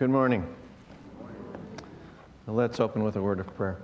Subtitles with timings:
[0.00, 0.46] Good morning.
[2.46, 3.76] Let's open with a word of prayer.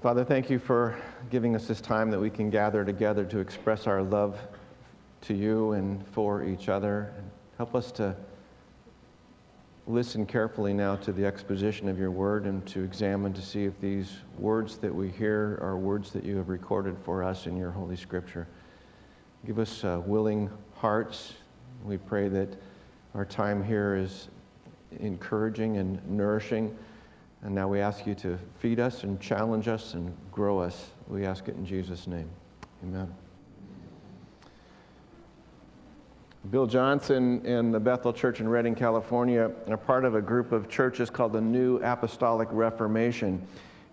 [0.00, 0.98] Father, thank you for
[1.30, 4.40] giving us this time that we can gather together to express our love
[5.20, 7.12] to you and for each other.
[7.58, 8.16] Help us to
[9.86, 13.78] listen carefully now to the exposition of your word and to examine to see if
[13.82, 17.70] these words that we hear are words that you have recorded for us in your
[17.70, 18.48] Holy Scripture.
[19.44, 21.34] Give us uh, willing hearts.
[21.84, 22.48] We pray that
[23.14, 24.28] our time here is
[25.00, 26.76] encouraging and nourishing.
[27.42, 30.90] And now we ask you to feed us and challenge us and grow us.
[31.08, 32.28] We ask it in Jesus' name.
[32.82, 33.14] Amen.
[36.50, 40.68] Bill Johnson and the Bethel Church in Redding, California, are part of a group of
[40.68, 43.46] churches called the New Apostolic Reformation.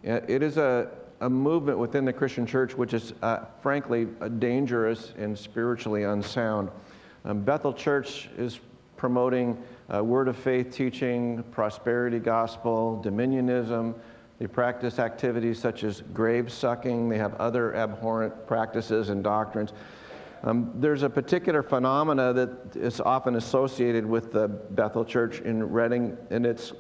[0.06, 0.90] Uh, it is a,
[1.22, 4.06] a movement within the Christian church which is, uh, frankly,
[4.40, 6.70] dangerous and spiritually unsound.
[7.24, 8.60] Um, Bethel Church is
[9.02, 9.58] promoting
[9.92, 13.96] uh, word of faith teaching, prosperity gospel, dominionism.
[14.38, 17.10] They practice activities such as grave sucking.
[17.10, 19.74] They have other abhorrent practices and doctrines.
[20.44, 26.16] Um, there's a particular phenomena that is often associated with the Bethel Church in Redding,
[26.30, 26.74] and it's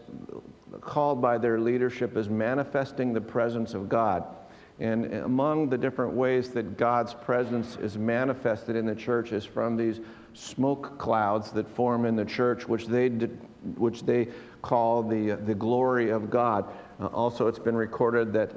[0.79, 4.25] called by their leadership as manifesting the presence of God.
[4.79, 9.75] And among the different ways that God's presence is manifested in the church is from
[9.75, 10.01] these
[10.33, 14.27] smoke clouds that form in the church, which they, which they
[14.61, 16.65] call the, the glory of God.
[16.99, 18.51] Uh, also, it's been recorded that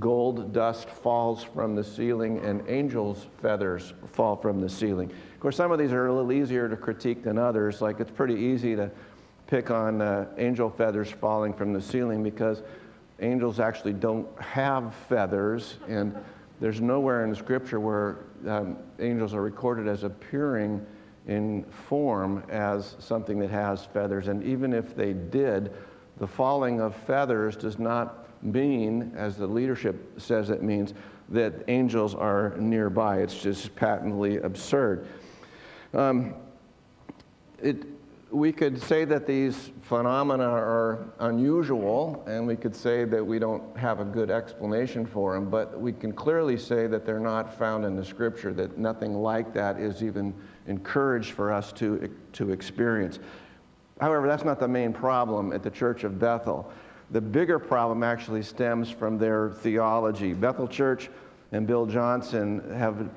[0.00, 5.10] gold dust falls from the ceiling and angels' feathers fall from the ceiling.
[5.10, 7.80] Of course, some of these are a little easier to critique than others.
[7.80, 8.90] Like it's pretty easy to
[9.46, 12.62] pick on uh, angel feathers falling from the ceiling because
[13.20, 16.14] angels actually don't have feathers, and
[16.60, 18.18] there's nowhere in scripture where
[18.48, 20.84] um, angels are recorded as appearing
[21.26, 24.28] in form as something that has feathers.
[24.28, 25.72] And even if they did,
[26.18, 30.94] the falling of feathers does not mean, as the leadership says it means,
[31.28, 33.18] that angels are nearby.
[33.18, 35.08] It's just patently absurd.
[35.92, 36.34] Um,
[37.60, 37.84] it,
[38.30, 43.76] we could say that these phenomena are unusual, and we could say that we don't
[43.76, 47.84] have a good explanation for them, but we can clearly say that they're not found
[47.84, 50.34] in the scripture, that nothing like that is even
[50.66, 53.18] encouraged for us to, to experience.
[54.00, 56.70] However, that's not the main problem at the Church of Bethel.
[57.10, 60.32] The bigger problem actually stems from their theology.
[60.32, 61.08] Bethel Church
[61.52, 63.08] and Bill Johnson have,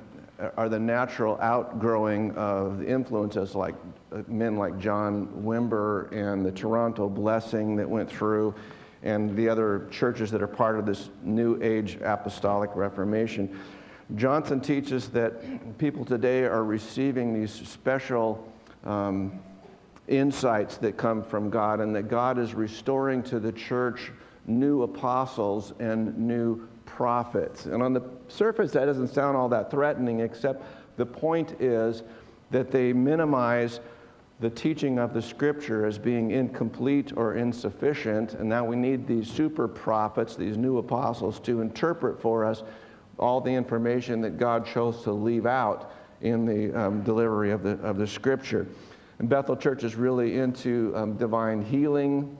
[0.56, 3.74] are the natural outgrowing of influences like
[4.28, 8.54] men like John Wimber and the Toronto Blessing that went through,
[9.02, 13.58] and the other churches that are part of this New Age Apostolic Reformation.
[14.16, 18.52] Johnson teaches that people today are receiving these special
[18.84, 19.40] um,
[20.08, 24.10] insights that come from God, and that God is restoring to the church
[24.46, 27.66] new apostles and new prophets.
[27.66, 30.64] And on the surface, that doesn't sound all that threatening, except
[30.96, 32.02] the point is
[32.50, 33.80] that they minimize
[34.40, 39.30] the teaching of the scripture as being incomplete or insufficient, and now we need these
[39.30, 42.62] super prophets, these new apostles, to interpret for us
[43.20, 45.92] all the information that God chose to leave out
[46.22, 48.66] in the um, delivery of the, of the scripture.
[49.18, 52.36] And Bethel Church is really into um, divine healing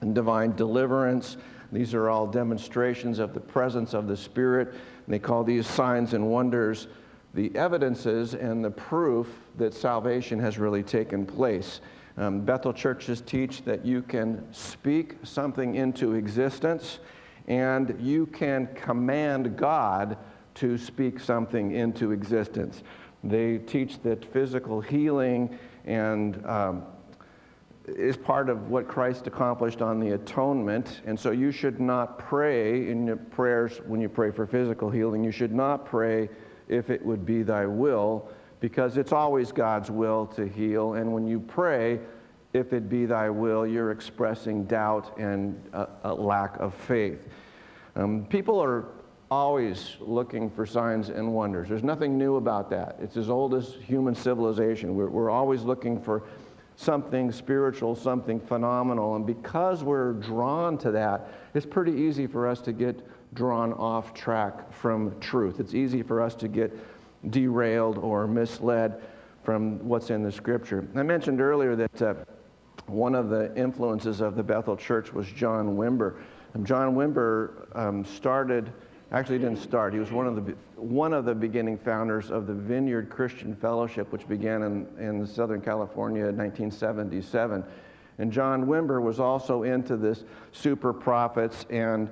[0.00, 1.36] and divine deliverance.
[1.70, 4.68] These are all demonstrations of the presence of the Spirit.
[4.68, 6.88] And they call these signs and wonders
[7.34, 11.80] the evidences and the proof that salvation has really taken place.
[12.16, 17.00] Um, Bethel churches teach that you can speak something into existence
[17.46, 20.16] and you can command God
[20.54, 22.82] to speak something into existence.
[23.22, 26.84] They teach that physical healing and um,
[27.86, 31.02] is part of what Christ accomplished on the atonement.
[31.04, 35.24] And so you should not pray in your prayers when you pray for physical healing.
[35.24, 36.30] You should not pray
[36.68, 38.30] if it would be thy will,
[38.60, 40.94] because it's always God's will to heal.
[40.94, 42.00] And when you pray,
[42.54, 47.28] if it be thy will, you're expressing doubt and a, a lack of faith.
[47.96, 48.86] Um, people are
[49.30, 51.68] always looking for signs and wonders.
[51.68, 52.96] There's nothing new about that.
[53.00, 54.94] It's as old as human civilization.
[54.94, 56.22] We're, we're always looking for
[56.76, 59.16] something spiritual, something phenomenal.
[59.16, 63.04] And because we're drawn to that, it's pretty easy for us to get
[63.34, 65.58] drawn off track from truth.
[65.58, 66.72] It's easy for us to get
[67.30, 69.02] derailed or misled
[69.42, 70.86] from what's in the scripture.
[70.94, 72.14] I mentioned earlier that uh,
[72.86, 76.16] one of the influences of the Bethel Church was John Wimber.
[76.54, 78.72] And John Wimber um, started
[79.12, 79.92] actually didn't start.
[79.92, 84.10] He was one of the, one of the beginning founders of the Vineyard Christian Fellowship,
[84.10, 87.64] which began in, in Southern California in 1977.
[88.18, 92.10] And John Wimber was also into this super prophets and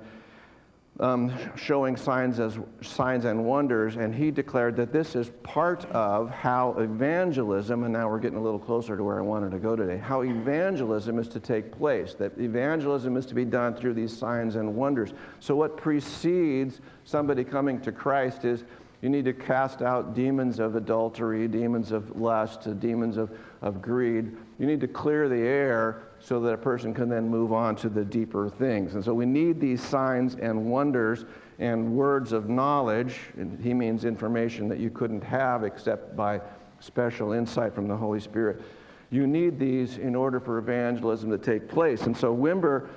[1.00, 6.30] um, showing signs as signs and wonders, and he declared that this is part of
[6.30, 9.74] how evangelism, and now we're getting a little closer to where I wanted to go
[9.74, 12.14] today, how evangelism is to take place.
[12.14, 15.12] That evangelism is to be done through these signs and wonders.
[15.40, 18.64] So what precedes somebody coming to Christ is
[19.00, 24.30] you need to cast out demons of adultery, demons of lust, demons of, of greed.
[24.60, 27.88] You need to clear the air so that a person can then move on to
[27.88, 28.94] the deeper things.
[28.94, 31.24] And so we need these signs and wonders
[31.58, 33.18] and words of knowledge.
[33.36, 36.40] And he means information that you couldn't have except by
[36.78, 38.62] special insight from the Holy Spirit.
[39.10, 42.02] You need these in order for evangelism to take place.
[42.02, 42.88] And so Wimber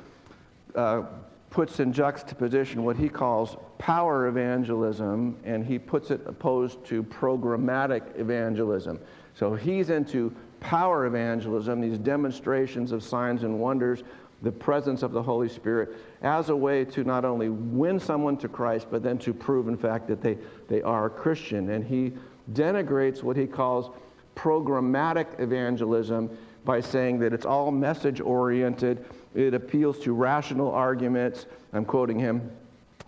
[0.76, 1.04] uh,
[1.50, 8.04] puts in juxtaposition what he calls power evangelism, and he puts it opposed to programmatic
[8.20, 9.00] evangelism.
[9.34, 14.04] So he's into power evangelism, these demonstrations of signs and wonders,
[14.42, 18.48] the presence of the Holy Spirit, as a way to not only win someone to
[18.48, 20.38] Christ, but then to prove, in fact, that they,
[20.68, 21.70] they are a Christian.
[21.70, 22.14] And he
[22.54, 23.90] denigrates what he calls
[24.36, 26.30] programmatic evangelism
[26.66, 29.06] by saying that it's all message oriented,
[29.36, 31.46] it appeals to rational arguments.
[31.74, 32.52] I'm quoting him.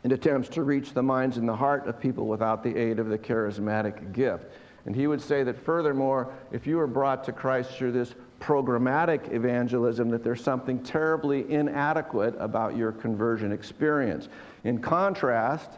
[0.04, 3.10] It attempts to reach the minds and the heart of people without the aid of
[3.10, 4.46] the charismatic gift.
[4.88, 9.34] And he would say that furthermore, if you were brought to Christ through this programmatic
[9.34, 14.30] evangelism, that there's something terribly inadequate about your conversion experience.
[14.63, 15.72] In contrast,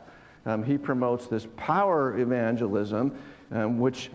[0.45, 3.17] um, he promotes this power evangelism,
[3.51, 4.11] um, which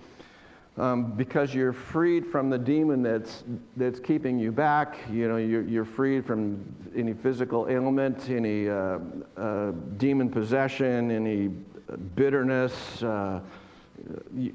[0.76, 3.44] um, because you're freed from the demon that's,
[3.76, 4.98] that's keeping you back.
[5.10, 6.64] You know, you're, you're freed from
[6.96, 8.98] any physical ailment, any uh,
[9.36, 11.48] uh, demon possession, any
[12.16, 13.40] bitterness, uh,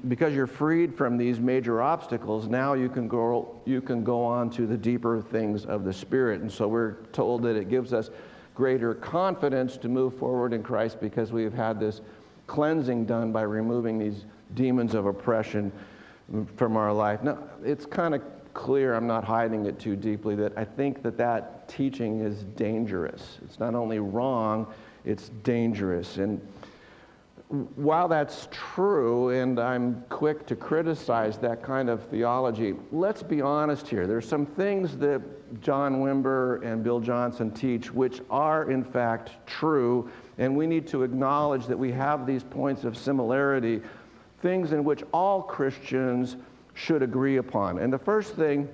[0.08, 4.50] because you're freed from these major obstacles, now you can go you can go on
[4.50, 6.40] to the deeper things of the spirit.
[6.40, 8.10] And so we're told that it gives us
[8.54, 12.02] greater confidence to move forward in Christ because we have had this
[12.46, 15.72] cleansing done by removing these demons of oppression
[16.56, 17.22] from our life.
[17.22, 18.22] Now, it's kind of
[18.52, 23.38] clear, I'm not hiding it too deeply, that I think that that teaching is dangerous.
[23.44, 24.66] It's not only wrong,
[25.04, 26.18] it's dangerous.
[26.18, 26.40] And
[27.50, 33.88] while that's true, and I'm quick to criticize that kind of theology, let's be honest
[33.88, 34.06] here.
[34.06, 35.20] There's some things that
[35.60, 40.08] John Wimber and Bill Johnson teach which are, in fact, true,
[40.38, 43.82] and we need to acknowledge that we have these points of similarity,
[44.42, 46.36] things in which all Christians
[46.74, 47.80] should agree upon.
[47.80, 48.68] And the first thing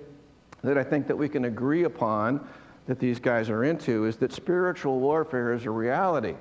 [0.62, 2.46] that I think that we can agree upon
[2.87, 6.34] that these guys are into is that spiritual warfare is a reality.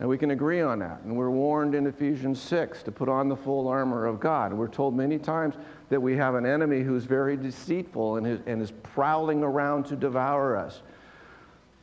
[0.00, 1.02] And we can agree on that.
[1.04, 4.50] And we're warned in Ephesians 6 to put on the full armor of God.
[4.54, 5.56] We're told many times
[5.90, 9.96] that we have an enemy who's very deceitful and is, and is prowling around to
[9.96, 10.80] devour us.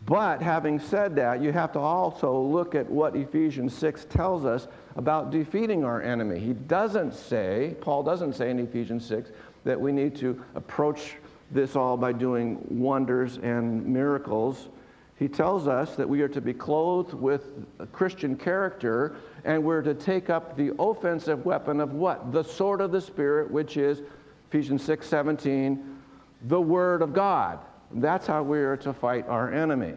[0.07, 4.67] But having said that, you have to also look at what Ephesians 6 tells us
[4.95, 6.39] about defeating our enemy.
[6.39, 9.31] He doesn't say, Paul doesn't say in Ephesians 6,
[9.63, 11.17] that we need to approach
[11.51, 14.69] this all by doing wonders and miracles
[15.17, 19.15] he tells us that we are to be clothed with Christian character
[19.45, 22.31] and we're to take up the offensive weapon of what?
[22.31, 24.01] The sword of the Spirit, which is
[24.49, 25.97] Ephesians 6 17,
[26.43, 27.59] the Word of God.
[27.93, 29.93] That's how we are to fight our enemy.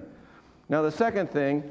[0.70, 1.64] Now, the second thing,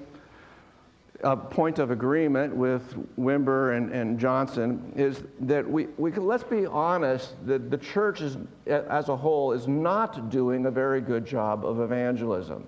[1.23, 6.43] a point of agreement with Wimber and, and Johnson is that we, we can, let's
[6.43, 11.25] be honest, that the church is, as a whole is not doing a very good
[11.25, 12.67] job of evangelism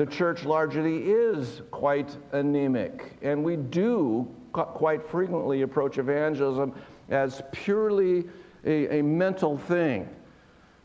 [0.00, 3.18] the church largely is quite anemic.
[3.20, 6.72] And we do quite frequently approach evangelism
[7.10, 8.24] as purely
[8.64, 10.08] a, a mental thing,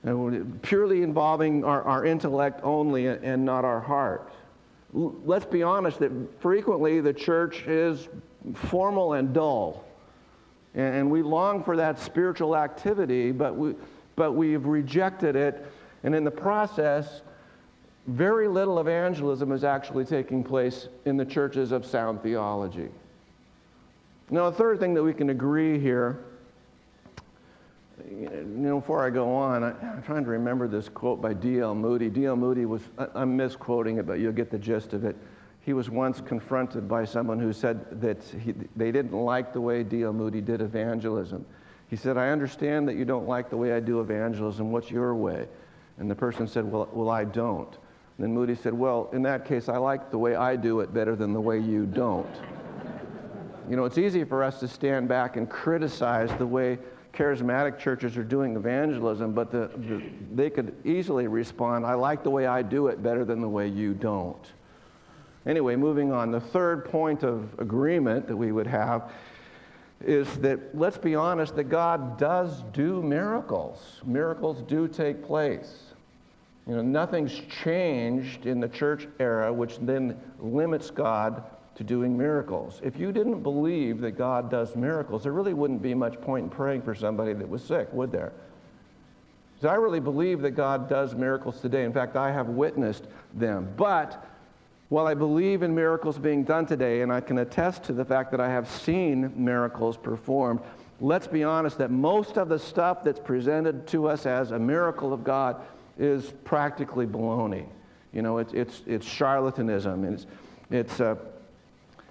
[0.05, 4.33] uh, purely involving our, our intellect only and not our heart.
[4.91, 8.09] Let's be honest that frequently the church is
[8.53, 9.85] formal and dull.
[10.73, 13.75] And we long for that spiritual activity, but, we,
[14.17, 15.65] but we've rejected it.
[16.03, 17.21] And in the process,
[18.07, 22.89] very little evangelism is actually taking place in the churches of sound theology.
[24.29, 26.19] Now, the third thing that we can agree here,
[28.09, 31.75] you know, before I go on, I, am trying to remember this quote by D.L.
[31.75, 32.09] Moody.
[32.09, 32.35] D.L.
[32.35, 32.81] Moody was,
[33.13, 35.15] I'm misquoting it, but you'll get the gist of it.
[35.61, 39.83] He was once confronted by someone who said that he, they didn't like the way
[39.83, 40.13] D.L.
[40.13, 41.45] Moody did evangelism.
[41.87, 44.71] He said, I understand that you don't like the way I do evangelism.
[44.71, 45.47] What's your way?
[45.97, 47.75] And the person said, Well, well I don't.
[48.17, 51.15] Then Moody said, Well, in that case, I like the way I do it better
[51.15, 52.33] than the way you don't.
[53.69, 56.77] You know, it's easy for us to stand back and criticize the way
[57.13, 60.03] charismatic churches are doing evangelism, but the, the,
[60.33, 63.67] they could easily respond, I like the way I do it better than the way
[63.67, 64.51] you don't.
[65.45, 69.11] Anyway, moving on, the third point of agreement that we would have
[70.01, 74.01] is that let's be honest that God does do miracles.
[74.05, 75.93] Miracles do take place.
[76.67, 81.43] You know, nothing's changed in the church era which then limits God
[81.75, 82.79] to doing miracles.
[82.83, 86.49] If you didn't believe that God does miracles, there really wouldn't be much point in
[86.49, 88.31] praying for somebody that was sick, would there?
[89.55, 91.83] Because I really believe that God does miracles today.
[91.83, 93.71] In fact, I have witnessed them.
[93.77, 94.25] But
[94.89, 98.31] while I believe in miracles being done today, and I can attest to the fact
[98.31, 100.61] that I have seen miracles performed,
[101.01, 105.13] let's be honest that most of the stuff that's presented to us as a miracle
[105.13, 105.61] of God
[105.97, 107.65] is practically baloney.
[108.13, 110.25] You know, it's, it's, it's charlatanism, it's,
[110.71, 111.15] it's, uh,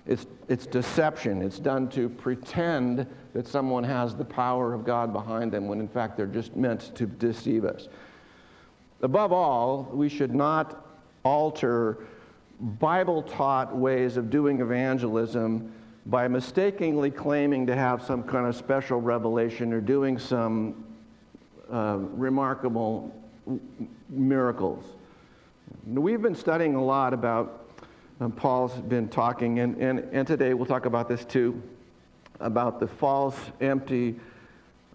[0.07, 1.41] it's, it's deception.
[1.41, 5.89] It's done to pretend that someone has the power of God behind them when in
[5.89, 7.89] fact they're just meant to deceive us.
[9.01, 10.87] Above all, we should not
[11.25, 12.07] alter
[12.61, 15.73] Bible taught ways of doing evangelism
[16.07, 20.85] by mistakenly claiming to have some kind of special revelation or doing some
[21.73, 23.15] uh, remarkable
[24.09, 24.85] miracles.
[25.87, 27.69] We've been studying a lot about,
[28.21, 31.63] um, Paul's been talking, and, and, and today we'll talk about this too,
[32.41, 34.17] about the false, empty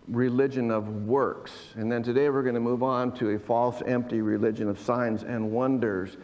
[0.08, 1.51] religion of works.
[1.75, 5.24] And then today we're going to move on to a false, empty religion of signs
[5.24, 6.18] and wonders.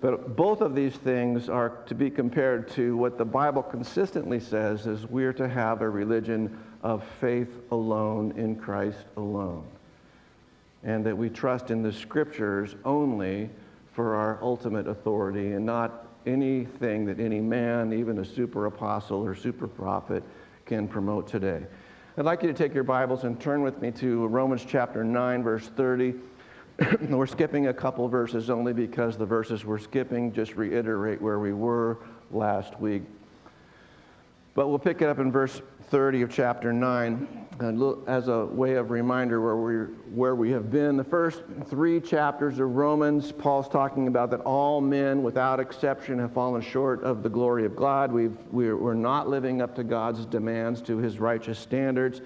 [0.00, 4.86] But both of these things are to be compared to what the Bible consistently says
[4.86, 9.66] is we're to have a religion of faith alone in Christ alone
[10.86, 13.50] and that we trust in the scriptures only
[13.92, 19.34] for our ultimate authority and not anything that any man, even a super apostle or
[19.34, 20.22] super prophet,
[20.64, 21.62] can promote today.
[22.16, 25.42] I'd like you to take your Bibles and turn with me to Romans chapter 9,
[25.42, 26.14] verse 30.
[27.10, 31.52] we're skipping a couple verses only because the verses we're skipping just reiterate where we
[31.52, 31.98] were
[32.30, 33.02] last week.
[34.54, 37.45] But we'll pick it up in verse 30 of chapter 9
[38.06, 40.96] as a way of reminder where we, where we have been.
[40.96, 46.32] The first three chapters of Romans, Paul's talking about that all men, without exception, have
[46.32, 48.12] fallen short of the glory of God.
[48.12, 52.20] We've, we're, we're not living up to God's demands, to his righteous standards.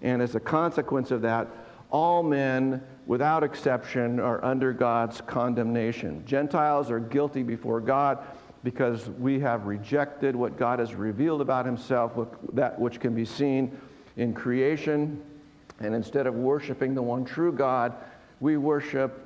[0.00, 1.48] And as a consequence of that,
[1.90, 6.22] all men, without exception, are under God's condemnation.
[6.24, 8.18] Gentiles are guilty before God
[8.62, 12.12] because we have rejected what God has revealed about himself,
[12.52, 13.76] that which can be seen
[14.18, 15.22] in creation.
[15.80, 17.94] And instead of worshiping the one true God,
[18.40, 19.24] we worship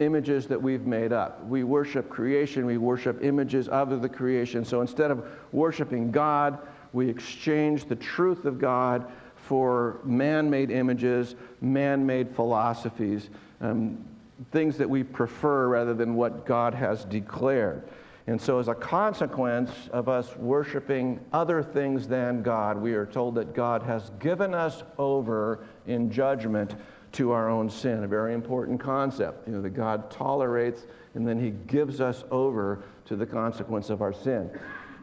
[0.00, 1.44] images that we've made up.
[1.46, 4.64] We worship creation, we worship images of the creation.
[4.64, 6.58] So instead of worshiping God,
[6.92, 13.30] we exchange the truth of God for man made images, man made philosophies,
[13.60, 14.04] um,
[14.50, 17.82] things that we prefer rather than what God has declared.
[18.26, 23.34] And so, as a consequence of us worshiping other things than God, we are told
[23.34, 26.76] that God has given us over in judgment
[27.12, 28.04] to our own sin.
[28.04, 29.46] A very important concept.
[29.46, 34.00] You know, that God tolerates and then he gives us over to the consequence of
[34.00, 34.50] our sin.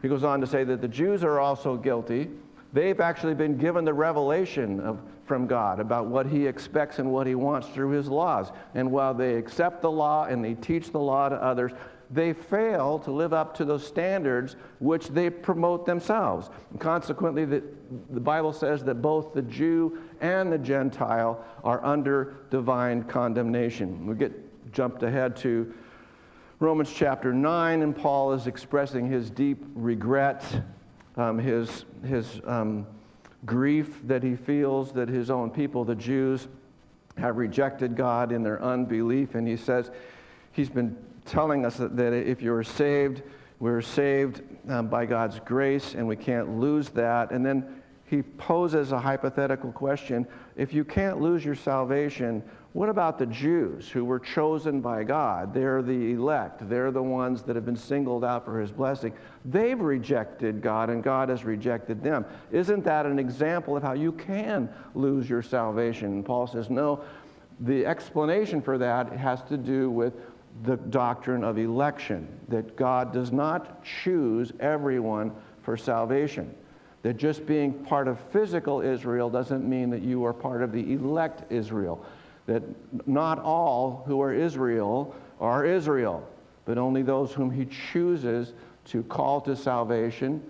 [0.02, 2.30] He goes on to say that the Jews are also guilty.
[2.72, 7.26] They've actually been given the revelation of, from God about what he expects and what
[7.26, 8.50] he wants through his laws.
[8.74, 11.72] And while they accept the law and they teach the law to others,
[12.10, 16.50] they fail to live up to those standards which they promote themselves.
[16.70, 17.62] And consequently, the,
[18.10, 24.06] the Bible says that both the Jew and the Gentile are under divine condemnation.
[24.06, 24.32] We get
[24.72, 25.72] jumped ahead to
[26.58, 30.44] Romans chapter 9, and Paul is expressing his deep regret,
[31.16, 32.86] um, his, his um,
[33.46, 36.48] grief that he feels that his own people, the Jews,
[37.16, 39.34] have rejected God in their unbelief.
[39.34, 39.90] And he says
[40.52, 40.96] he's been
[41.30, 43.22] telling us that, if you're saved,
[43.60, 47.30] we're saved um, by God's grace and we can't lose that.
[47.30, 53.18] And then he poses a hypothetical question if you can't lose your salvation, what about
[53.18, 55.54] the Jews who were chosen by God?
[55.54, 59.12] They're the elect, they're the ones that have been singled out for his blessing.
[59.44, 62.24] They've rejected God, and God has rejected them.
[62.52, 66.06] Isn't that an example of how you can lose your salvation?
[66.06, 67.02] And Paul says, no.
[67.60, 70.14] The explanation for that has to do with
[70.62, 76.54] the doctrine of election, that God does not choose everyone for salvation.
[77.02, 80.92] That just being part of physical Israel doesn't mean that you are part of the
[80.92, 82.04] elect Israel.
[82.46, 82.62] That
[83.06, 86.28] not all who are Israel are Israel,
[86.66, 88.52] but only those whom he chooses
[88.86, 90.42] to call to salvation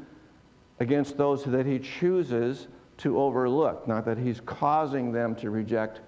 [0.80, 2.66] against those that he chooses
[2.98, 3.86] to overlook.
[3.86, 6.00] Not that he's causing them to reject,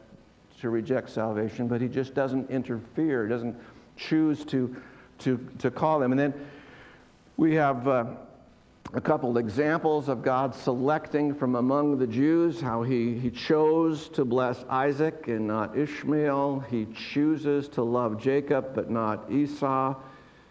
[0.60, 3.56] to reject salvation, but he just doesn't interfere, doesn't
[4.08, 4.74] choose to,
[5.18, 6.12] to, to call them.
[6.12, 6.34] And then
[7.36, 8.04] we have uh,
[8.94, 14.24] a couple examples of God selecting from among the Jews, how he, he chose to
[14.24, 16.60] bless Isaac and not Ishmael.
[16.70, 19.96] He chooses to love Jacob but not Esau.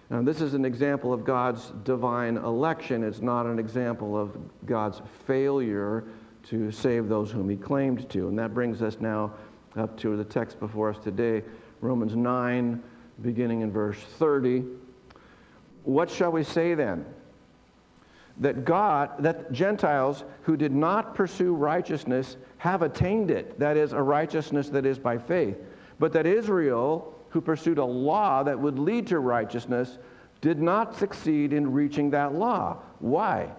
[0.09, 3.03] Now, this is an example of God's divine election.
[3.03, 6.03] It's not an example of God's failure
[6.49, 8.27] to save those whom he claimed to.
[8.27, 9.33] And that brings us now
[9.77, 11.43] up to the text before us today,
[11.79, 12.83] Romans 9,
[13.21, 14.63] beginning in verse 30.
[15.83, 17.05] What shall we say then?
[18.37, 24.01] That God, that Gentiles who did not pursue righteousness have attained it, that is, a
[24.01, 25.57] righteousness that is by faith.
[25.99, 29.97] But that Israel, who pursued a law that would lead to righteousness,
[30.41, 32.77] did not succeed in reaching that law.
[32.99, 33.49] Why?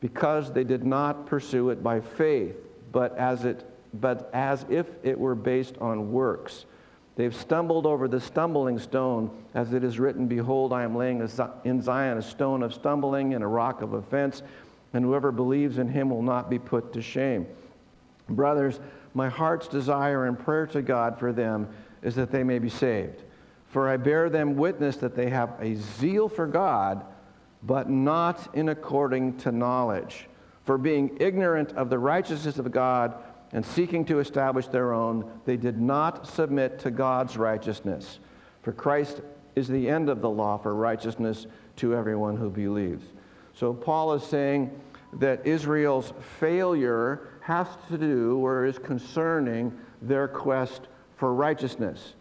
[0.00, 2.56] Because they did not pursue it by faith,
[2.92, 6.66] but as, it, but as if it were based on works.
[7.14, 11.20] They've stumbled over the stumbling stone, as it is written, Behold, I am laying
[11.64, 14.42] in Zion a stone of stumbling and a rock of offense,
[14.94, 17.46] and whoever believes in him will not be put to shame.
[18.28, 18.80] Brothers,
[19.14, 21.68] my heart's desire and prayer to God for them
[22.02, 23.22] is that they may be saved.
[23.68, 27.04] For I bear them witness that they have a zeal for God,
[27.62, 30.28] but not in according to knowledge.
[30.64, 33.16] For being ignorant of the righteousness of God,
[33.52, 38.18] and seeking to establish their own, they did not submit to God's righteousness.
[38.62, 39.20] For Christ
[39.54, 43.04] is the end of the law for righteousness to everyone who believes.
[43.54, 44.70] So Paul is saying
[45.14, 52.14] that Israel's failure has to do or is concerning their quest for righteousness.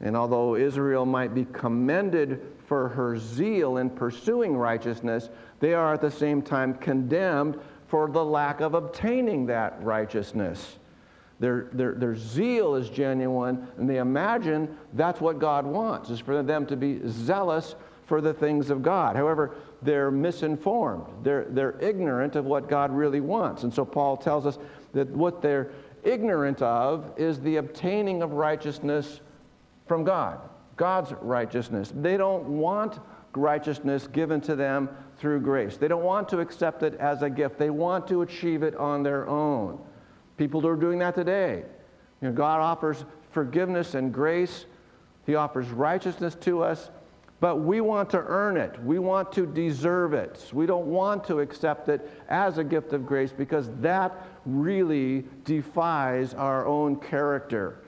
[0.00, 6.00] And although Israel might be commended for her zeal in pursuing righteousness, they are at
[6.00, 10.78] the same time condemned for the lack of obtaining that righteousness.
[11.40, 16.42] Their, their, their zeal is genuine, and they imagine that's what God wants, is for
[16.42, 17.74] them to be zealous
[18.06, 19.16] for the things of God.
[19.16, 21.06] However, they're misinformed.
[21.22, 23.64] They're, they're ignorant of what God really wants.
[23.64, 24.58] And so Paul tells us
[24.92, 25.70] that what they're
[26.02, 29.20] ignorant of is the obtaining of righteousness
[29.86, 30.38] from God,
[30.76, 31.92] God's righteousness.
[31.94, 33.00] They don't want
[33.34, 35.76] righteousness given to them through grace.
[35.76, 37.58] They don't want to accept it as a gift.
[37.58, 39.78] They want to achieve it on their own.
[40.36, 41.62] People are doing that today.
[42.20, 44.66] You know, God offers forgiveness and grace.
[45.26, 46.90] He offers righteousness to us,
[47.40, 48.82] but we want to earn it.
[48.82, 50.50] We want to deserve it.
[50.52, 56.34] We don't want to accept it as a gift of grace because that really defies
[56.34, 57.80] our own character,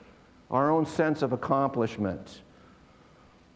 [0.49, 2.41] our own sense of accomplishment.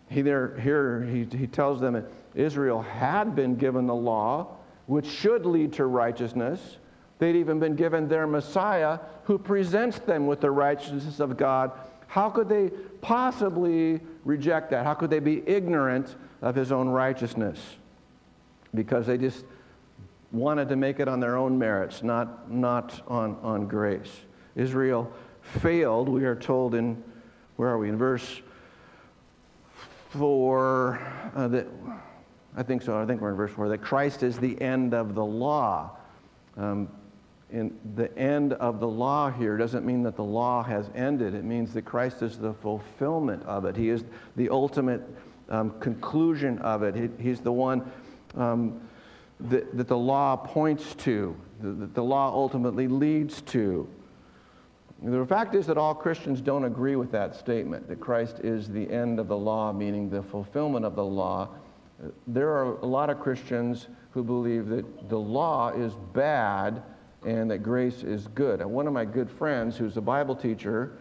[0.09, 1.95] He there, here he, he tells them
[2.35, 4.55] Israel had been given the law,
[4.87, 6.77] which should lead to righteousness.
[7.19, 11.71] They'd even been given their Messiah who presents them with the righteousness of God.
[12.07, 12.69] How could they
[13.01, 14.85] possibly reject that?
[14.85, 17.59] How could they be ignorant of his own righteousness?
[18.73, 19.45] Because they just
[20.31, 24.21] wanted to make it on their own merits, not, not on, on grace.
[24.55, 27.01] Israel failed, we are told in,
[27.57, 28.41] where are we, in verse
[30.09, 30.99] 4,
[31.35, 31.67] uh, that,
[32.55, 35.15] I think so, I think we're in verse 4, that Christ is the end of
[35.15, 35.91] the law.
[36.57, 36.89] Um,
[37.51, 41.33] in the end of the law here doesn't mean that the law has ended.
[41.33, 43.75] It means that Christ is the fulfillment of it.
[43.75, 45.01] He is the ultimate
[45.49, 46.95] um, conclusion of it.
[46.95, 47.89] He, he's the one
[48.35, 48.81] um,
[49.41, 53.87] that, that the law points to, that the law ultimately leads to.
[55.03, 58.89] The fact is that all Christians don't agree with that statement, that Christ is the
[58.89, 61.49] end of the law, meaning the fulfillment of the law.
[62.27, 66.81] There are a lot of Christians who believe that the law is bad
[67.25, 68.61] and that grace is good.
[68.61, 70.97] And one of my good friends, who's a Bible teacher,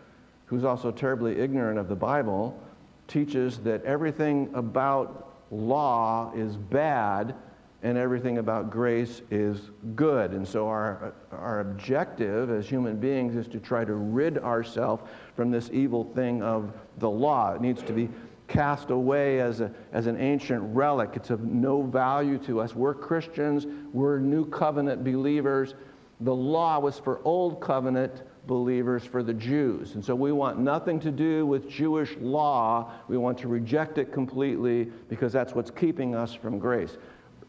[0.46, 2.60] who's also terribly ignorant of the Bible,
[3.08, 7.34] teaches that everything about law is bad
[7.82, 10.32] and everything about grace is good.
[10.32, 15.02] And so our, our objective as human beings is to try to rid ourselves
[15.34, 17.54] from this evil thing of the law.
[17.54, 18.10] It needs to be
[18.50, 21.10] cast away as, a, as an ancient relic.
[21.14, 22.74] It's of no value to us.
[22.74, 25.74] We're Christians, we're new covenant believers.
[26.20, 29.94] The law was for old covenant believers, for the Jews.
[29.94, 32.92] And so we want nothing to do with Jewish law.
[33.08, 36.98] We want to reject it completely because that's what's keeping us from grace.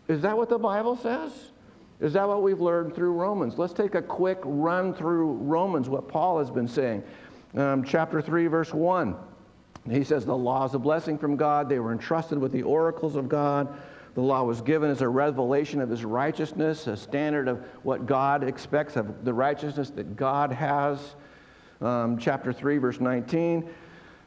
[0.08, 1.32] Is that what the Bible says?
[2.00, 3.58] Is that what we've learned through Romans?
[3.58, 7.04] Let's take a quick run through Romans, what Paul has been saying.
[7.56, 9.16] Um, chapter 3, verse 1.
[9.90, 11.70] He says, The law is a blessing from God.
[11.70, 13.68] They were entrusted with the oracles of God.
[14.14, 18.44] The law was given as a revelation of his righteousness, a standard of what God
[18.44, 21.16] expects of the righteousness that God has.
[21.80, 23.68] Um, chapter 3, verse 19.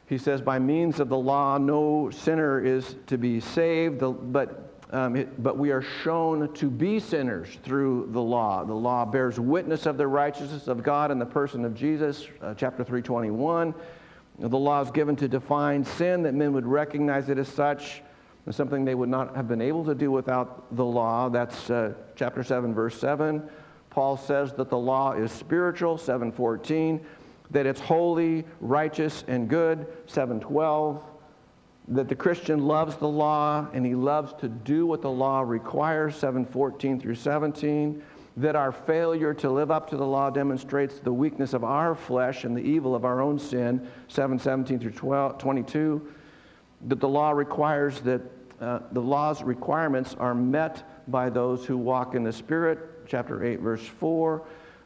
[0.07, 5.15] He says, By means of the law, no sinner is to be saved, but, um,
[5.15, 8.65] it, but we are shown to be sinners through the law.
[8.65, 12.55] The law bears witness of the righteousness of God in the person of Jesus, uh,
[12.55, 13.73] chapter 321.
[14.39, 18.01] The law is given to define sin, that men would recognize it as such
[18.51, 21.29] something they would not have been able to do without the law.
[21.29, 23.41] That's uh, chapter 7, verse 7.
[23.89, 27.03] Paul says that the law is spiritual, 714,
[27.51, 31.03] that it's holy, righteous, and good, 712,
[31.87, 36.15] that the Christian loves the law and he loves to do what the law requires,
[36.15, 38.03] 714 through 17,
[38.37, 42.43] that our failure to live up to the law demonstrates the weakness of our flesh
[42.43, 46.13] and the evil of our own sin, 717 through 12, 22,
[46.87, 48.21] that the law requires that
[48.59, 53.59] uh, the law's requirements are met by those who walk in the Spirit, chapter 8,
[53.59, 54.45] verse 4,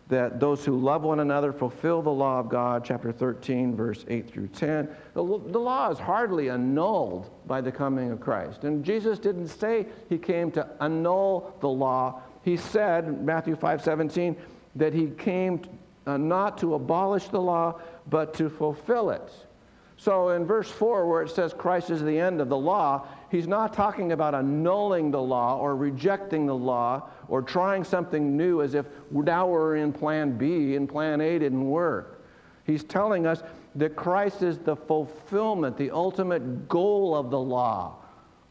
[0.09, 4.27] that those who love one another fulfill the law of God, chapter 13, verse 8
[4.27, 4.89] through 10.
[5.13, 8.63] The, the law is hardly annulled by the coming of Christ.
[8.63, 12.21] And Jesus didn't say he came to annul the law.
[12.41, 14.35] He said, Matthew 5, 17,
[14.75, 15.61] that he came
[16.07, 19.31] uh, not to abolish the law, but to fulfill it.
[19.97, 23.49] So in verse 4, where it says Christ is the end of the law, he's
[23.49, 28.75] not talking about annulling the law or rejecting the law or trying something new as
[28.75, 32.23] if now we're in plan B and plan A didn't work.
[32.63, 33.43] He's telling us
[33.75, 37.97] that Christ is the fulfillment, the ultimate goal of the law,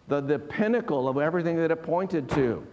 [0.07, 2.67] the, the pinnacle of everything that it pointed to.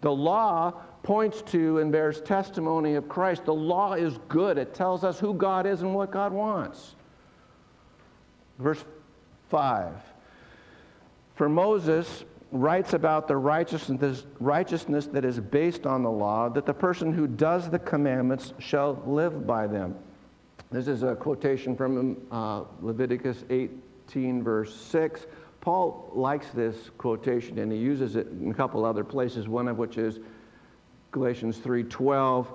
[0.00, 3.44] The law points to and bears testimony of Christ.
[3.44, 6.94] The law is good, it tells us who God is and what God wants.
[8.58, 8.84] Verse
[9.48, 9.94] 5.
[11.34, 16.74] For Moses writes about the righteousness, righteousness that is based on the law, that the
[16.74, 19.96] person who does the commandments shall live by them.
[20.70, 25.26] This is a quotation from uh, Leviticus 18, verse 6.
[25.60, 29.76] Paul likes this quotation and he uses it in a couple other places, one of
[29.78, 30.18] which is
[31.12, 32.46] Galatians 3:12.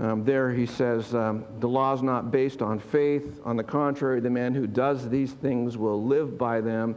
[0.00, 3.40] Um, there he says, um, The law is not based on faith.
[3.44, 6.94] On the contrary, the man who does these things will live by them.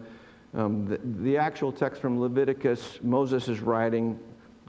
[0.54, 4.20] Um, the, the, actual text from Leviticus, Moses is writing,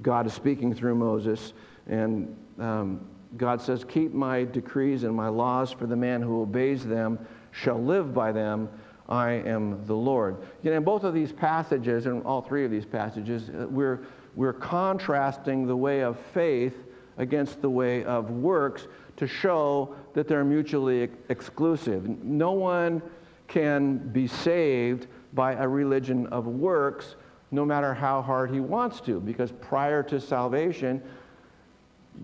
[0.00, 1.52] God is speaking through Moses,
[1.88, 3.00] and um,
[3.36, 7.18] God says, Keep my decrees and my laws, for the man who obeys them
[7.50, 8.68] shall live by them.
[9.12, 10.38] I am the Lord.
[10.62, 14.01] You in both of these passages, and all three of these passages, uh, we're,
[14.37, 16.75] we're contrasting the way of faith
[17.18, 22.09] against the way of works to show that they're mutually exclusive.
[22.25, 23.03] No one
[23.48, 27.16] can be saved by a religion of works,
[27.51, 31.03] no matter how hard he wants to, because prior to salvation,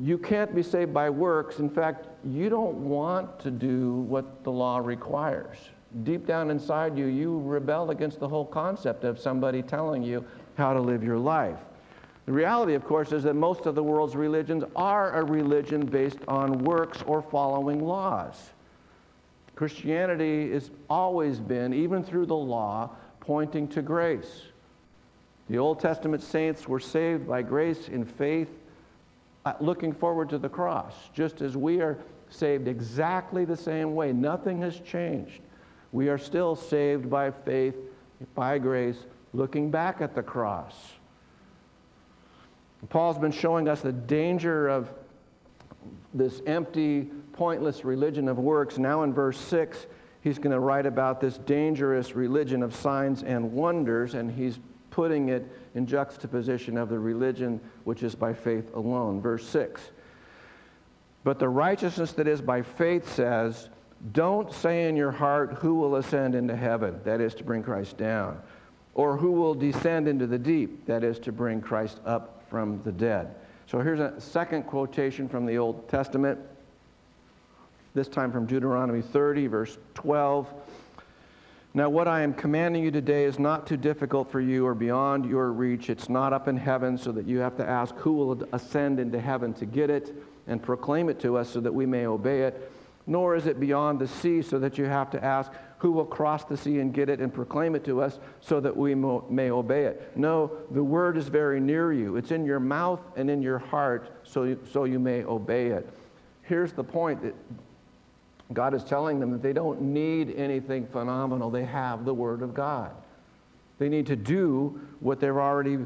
[0.01, 1.59] you can't be saved by works.
[1.59, 5.59] In fact, you don't want to do what the law requires.
[6.05, 10.25] Deep down inside you, you rebel against the whole concept of somebody telling you
[10.57, 11.59] how to live your life.
[12.27, 16.19] The reality, of course, is that most of the world's religions are a religion based
[16.29, 18.51] on works or following laws.
[19.55, 24.43] Christianity has always been, even through the law, pointing to grace.
[25.49, 28.51] The Old Testament saints were saved by grace in faith,
[29.47, 31.99] uh, looking forward to the cross, just as we are
[32.29, 34.13] saved exactly the same way.
[34.13, 35.41] Nothing has changed.
[35.93, 37.77] We are still saved by faith,
[38.35, 38.99] by grace,
[39.33, 40.75] looking back at the cross.
[42.89, 44.89] Paul's been showing us the danger of
[46.15, 48.79] this empty, pointless religion of works.
[48.79, 49.87] Now, in verse 6,
[50.21, 54.59] he's going to write about this dangerous religion of signs and wonders, and he's
[54.91, 59.21] putting it in juxtaposition of the religion which is by faith alone.
[59.21, 59.81] Verse 6
[61.25, 63.69] But the righteousness that is by faith says,
[64.13, 67.01] Don't say in your heart, Who will ascend into heaven?
[67.05, 68.41] That is to bring Christ down.
[68.95, 70.87] Or who will descend into the deep?
[70.87, 73.35] That is to bring Christ up from the dead.
[73.67, 76.39] So here's a second quotation from the Old Testament,
[77.95, 80.53] this time from Deuteronomy 30, verse 12.
[81.75, 85.27] Now, what I am commanding you today is not too difficult for you or beyond
[85.27, 85.91] your reach.
[85.91, 89.21] It's not up in heaven, so that you have to ask who will ascend into
[89.21, 90.13] heaven to get it
[90.47, 92.73] and proclaim it to us so that we may obey it.
[93.09, 96.45] Nor is it beyond the sea, so that you have to ask who will cross
[96.45, 99.85] the sea and get it and proclaim it to us so that we may obey
[99.85, 100.13] it.
[100.17, 102.17] No, the word is very near you.
[102.17, 105.89] It's in your mouth and in your heart so you, so you may obey it.
[106.43, 107.35] Here's the point that
[108.53, 111.51] God is telling them that they don't need anything phenomenal.
[111.51, 112.91] They have the word of God.
[113.79, 115.79] They need to do what they're already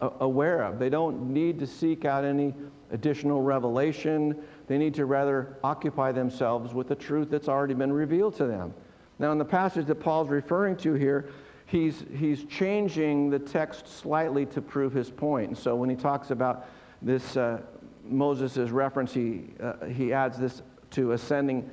[0.00, 0.78] uh, aware of.
[0.78, 2.54] They don't need to seek out any
[2.92, 4.40] additional revelation.
[4.70, 8.72] They need to rather occupy themselves with the truth that's already been revealed to them.
[9.18, 11.30] Now, in the passage that Paul's referring to here,
[11.66, 15.48] he's, he's changing the text slightly to prove his point.
[15.48, 16.68] And so when he talks about
[17.02, 17.62] this, uh,
[18.04, 21.68] Moses' reference, he, uh, he adds this to ascending,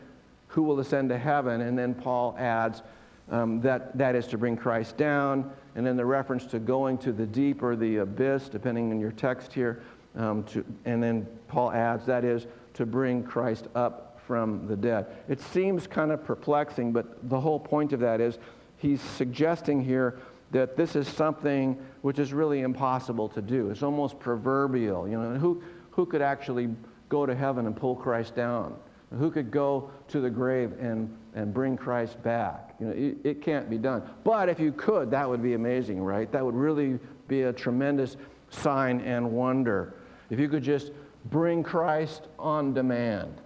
[0.47, 2.81] who will ascend to heaven, and then Paul adds
[3.29, 7.12] um, that that is to bring Christ down, and then the reference to going to
[7.12, 9.83] the deep or the abyss, depending on your text here,
[10.15, 15.07] um, to, and then Paul adds that is to bring Christ up from the dead.
[15.27, 18.39] It seems kind of perplexing, but the whole point of that is
[18.77, 20.19] he's suggesting here
[20.51, 23.69] that this is something which is really impossible to do.
[23.69, 25.07] It's almost proverbial.
[25.07, 26.69] You know, who, who could actually
[27.09, 28.75] go to heaven and pull Christ down?
[29.17, 32.75] Who could go to the grave and, and bring Christ back?
[32.79, 34.03] You know, it, it can't be done.
[34.23, 36.31] But if you could, that would be amazing, right?
[36.31, 38.17] That would really be a tremendous
[38.49, 39.95] sign and wonder.
[40.29, 40.91] If you could just
[41.29, 43.41] bring Christ on demand,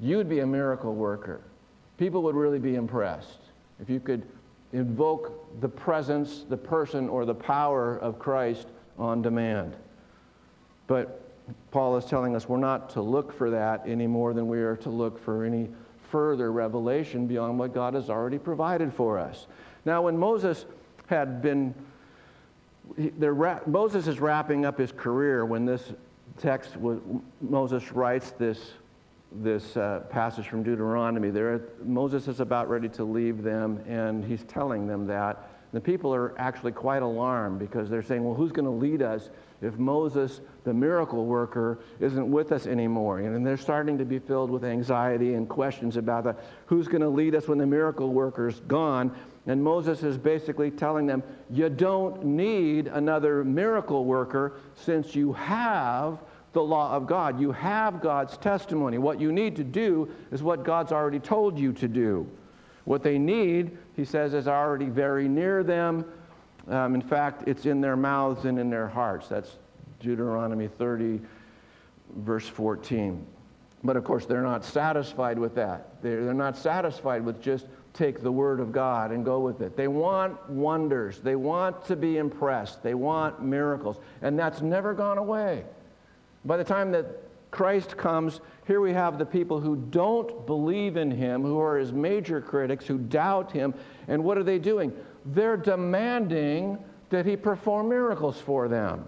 [0.00, 1.40] you'd be a miracle worker.
[1.96, 3.40] People would really be impressed
[3.80, 4.22] if you could
[4.72, 9.74] invoke the presence, the person, or the power of Christ on demand.
[10.86, 11.22] But
[11.70, 14.76] Paul is telling us we're not to look for that any more than we are
[14.76, 15.68] to look for any
[16.10, 19.46] further revelation beyond what God has already provided for us.
[19.84, 20.66] Now, when Moses
[21.06, 21.74] had been,
[23.66, 25.92] Moses is wrapping up his career when this
[26.38, 26.76] text,
[27.40, 28.72] Moses writes this,
[29.32, 31.30] this uh, passage from Deuteronomy.
[31.30, 35.50] There, Moses is about ready to leave them, and he's telling them that.
[35.72, 39.28] The people are actually quite alarmed because they're saying, well, who's going to lead us
[39.60, 43.18] if Moses, the miracle worker, isn't with us anymore?
[43.18, 46.38] And they're starting to be filled with anxiety and questions about that.
[46.66, 49.14] Who's going to lead us when the miracle worker's gone?
[49.46, 56.18] And Moses is basically telling them, you don't need another miracle worker since you have
[56.58, 57.40] the law of God.
[57.40, 58.98] You have God's testimony.
[58.98, 62.28] What you need to do is what God's already told you to do.
[62.84, 66.04] What they need, he says, is already very near them.
[66.66, 69.28] Um, in fact, it's in their mouths and in their hearts.
[69.28, 69.56] That's
[70.00, 71.20] Deuteronomy 30,
[72.16, 73.24] verse 14.
[73.84, 76.02] But of course, they're not satisfied with that.
[76.02, 79.76] They're, they're not satisfied with just take the word of God and go with it.
[79.76, 81.20] They want wonders.
[81.20, 82.82] They want to be impressed.
[82.82, 84.00] They want miracles.
[84.22, 85.64] And that's never gone away.
[86.48, 87.06] By the time that
[87.50, 91.92] Christ comes, here we have the people who don't believe in him, who are his
[91.92, 93.74] major critics, who doubt him.
[94.08, 94.90] And what are they doing?
[95.26, 96.78] They're demanding
[97.10, 99.04] that he perform miracles for them.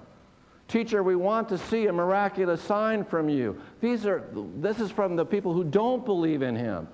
[0.69, 3.59] Teacher, we want to see a miraculous sign from you.
[3.81, 4.23] These are,
[4.59, 6.89] this is from the people who don't believe in him.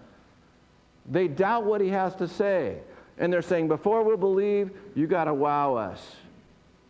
[1.10, 2.78] They doubt what he has to say.
[3.18, 6.14] And they're saying, before we believe, you got to wow us.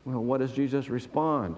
[0.04, 1.56] Well, what does Jesus respond?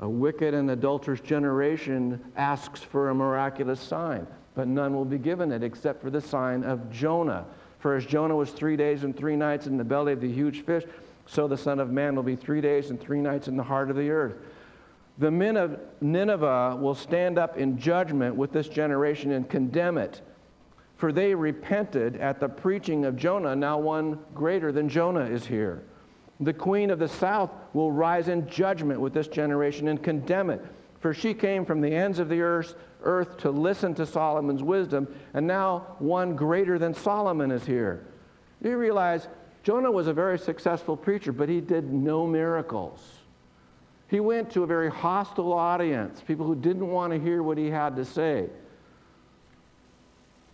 [0.00, 5.50] A wicked and adulterous generation asks for a miraculous sign, but none will be given
[5.50, 7.44] it except for the sign of Jonah.
[7.80, 10.64] For as Jonah was three days and three nights in the belly of the huge
[10.64, 10.84] fish,
[11.26, 13.90] so the Son of Man will be three days and three nights in the heart
[13.90, 14.36] of the earth.
[15.18, 20.22] The men of Nineveh will stand up in judgment with this generation and condemn it.
[20.96, 23.54] For they repented at the preaching of Jonah.
[23.54, 25.82] Now one greater than Jonah is here.
[26.40, 30.64] The queen of the south will rise in judgment with this generation and condemn it.
[31.00, 35.12] For she came from the ends of the earth, earth to listen to Solomon's wisdom,
[35.34, 38.06] and now one greater than Solomon is here.
[38.62, 39.28] You realize
[39.62, 43.00] Jonah was a very successful preacher, but he did no miracles.
[44.08, 47.68] He went to a very hostile audience, people who didn't want to hear what he
[47.68, 48.48] had to say.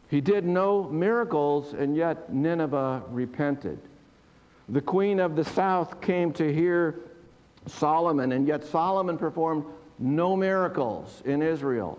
[0.09, 3.79] He did no miracles, and yet Nineveh repented.
[4.69, 7.01] The queen of the south came to hear
[7.67, 9.65] Solomon, and yet Solomon performed
[9.99, 11.99] no miracles in Israel.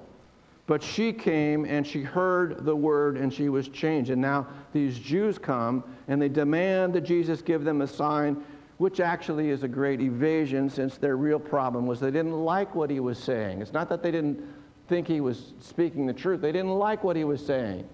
[0.67, 4.09] But she came and she heard the word and she was changed.
[4.09, 8.43] And now these Jews come and they demand that Jesus give them a sign,
[8.77, 12.89] which actually is a great evasion since their real problem was they didn't like what
[12.89, 13.61] he was saying.
[13.61, 14.41] It's not that they didn't
[14.87, 17.87] think he was speaking the truth, they didn't like what he was saying.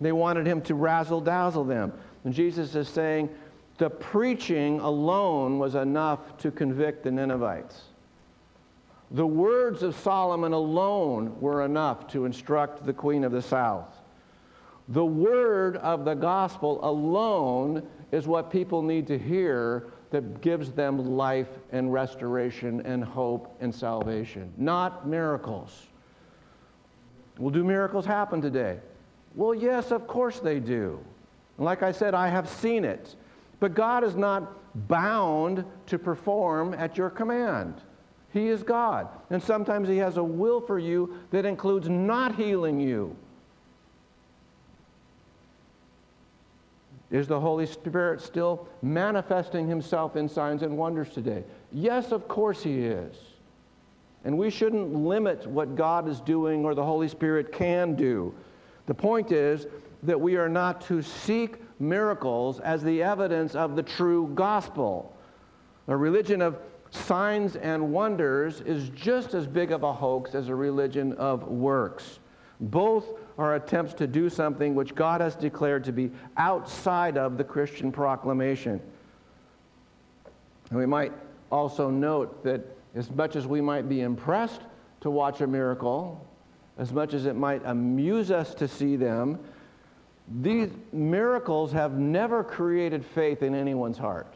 [0.00, 1.92] They wanted him to razzle dazzle them.
[2.24, 3.28] And Jesus is saying,
[3.78, 7.82] the preaching alone was enough to convict the Ninevites.
[9.12, 13.96] The words of Solomon alone were enough to instruct the queen of the south.
[14.88, 21.16] The word of the gospel alone is what people need to hear that gives them
[21.16, 25.86] life and restoration and hope and salvation, not miracles.
[27.38, 28.78] Well, do miracles happen today?
[29.34, 30.98] Well, yes, of course they do.
[31.56, 33.14] And like I said, I have seen it.
[33.60, 34.52] But God is not
[34.88, 37.74] bound to perform at your command.
[38.32, 39.08] He is God.
[39.30, 43.16] And sometimes He has a will for you that includes not healing you.
[47.10, 51.42] Is the Holy Spirit still manifesting Himself in signs and wonders today?
[51.72, 53.16] Yes, of course He is.
[54.24, 58.34] And we shouldn't limit what God is doing or the Holy Spirit can do.
[58.86, 59.66] The point is
[60.02, 65.14] that we are not to seek miracles as the evidence of the true gospel.
[65.86, 66.58] A religion of
[66.90, 72.18] signs and wonders is just as big of a hoax as a religion of works.
[72.60, 73.06] Both
[73.38, 77.92] are attempts to do something which God has declared to be outside of the Christian
[77.92, 78.80] proclamation.
[80.70, 81.12] And we might
[81.50, 82.60] also note that
[82.94, 84.62] as much as we might be impressed
[85.00, 86.26] to watch a miracle,
[86.78, 89.38] as much as it might amuse us to see them,
[90.40, 94.34] these miracles have never created faith in anyone's heart.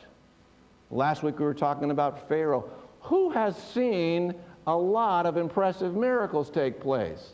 [0.91, 2.69] Last week we were talking about Pharaoh.
[3.03, 4.35] Who has seen
[4.67, 7.33] a lot of impressive miracles take place?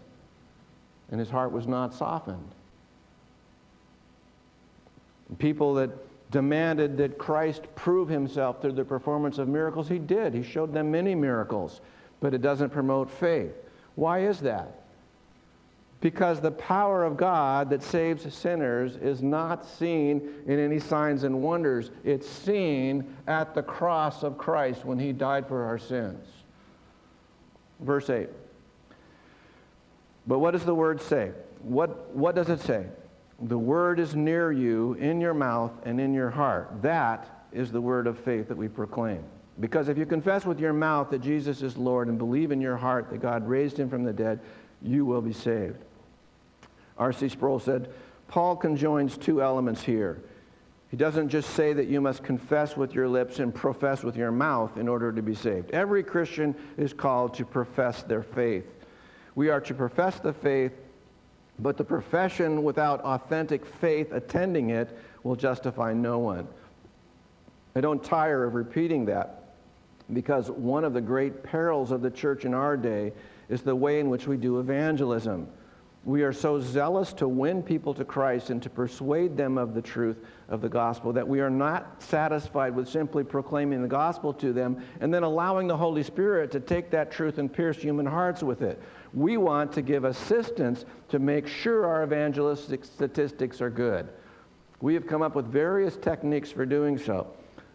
[1.10, 2.48] And his heart was not softened.
[5.38, 5.90] People that
[6.30, 10.34] demanded that Christ prove himself through the performance of miracles, he did.
[10.34, 11.80] He showed them many miracles,
[12.20, 13.52] but it doesn't promote faith.
[13.94, 14.77] Why is that?
[16.00, 21.42] Because the power of God that saves sinners is not seen in any signs and
[21.42, 21.90] wonders.
[22.04, 26.24] It's seen at the cross of Christ when he died for our sins.
[27.80, 28.28] Verse 8.
[30.28, 31.32] But what does the word say?
[31.62, 32.86] What, what does it say?
[33.42, 36.82] The word is near you, in your mouth and in your heart.
[36.82, 39.24] That is the word of faith that we proclaim.
[39.60, 42.76] Because if you confess with your mouth that Jesus is Lord and believe in your
[42.76, 44.38] heart that God raised him from the dead,
[44.82, 45.78] you will be saved.
[46.98, 47.28] R.C.
[47.28, 47.88] Sproul said,
[48.28, 50.20] Paul conjoins two elements here.
[50.90, 54.32] He doesn't just say that you must confess with your lips and profess with your
[54.32, 55.70] mouth in order to be saved.
[55.70, 58.66] Every Christian is called to profess their faith.
[59.34, 60.72] We are to profess the faith,
[61.58, 66.48] but the profession without authentic faith attending it will justify no one.
[67.76, 69.54] I don't tire of repeating that
[70.12, 73.12] because one of the great perils of the church in our day
[73.50, 75.48] is the way in which we do evangelism.
[76.08, 79.82] We are so zealous to win people to Christ and to persuade them of the
[79.82, 80.16] truth
[80.48, 84.82] of the gospel that we are not satisfied with simply proclaiming the gospel to them
[85.00, 88.62] and then allowing the Holy Spirit to take that truth and pierce human hearts with
[88.62, 88.80] it.
[89.12, 94.08] We want to give assistance to make sure our evangelistic statistics are good.
[94.80, 97.26] We have come up with various techniques for doing so.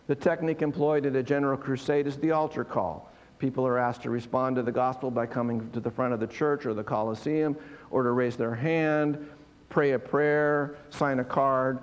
[0.07, 3.13] The technique employed at a general crusade is the altar call.
[3.43, 6.27] People are asked to respond to the gospel by coming to the front of the
[6.27, 7.57] church or the Colosseum
[7.93, 9.25] or to raise their hand,
[9.69, 11.79] pray a prayer, sign a card.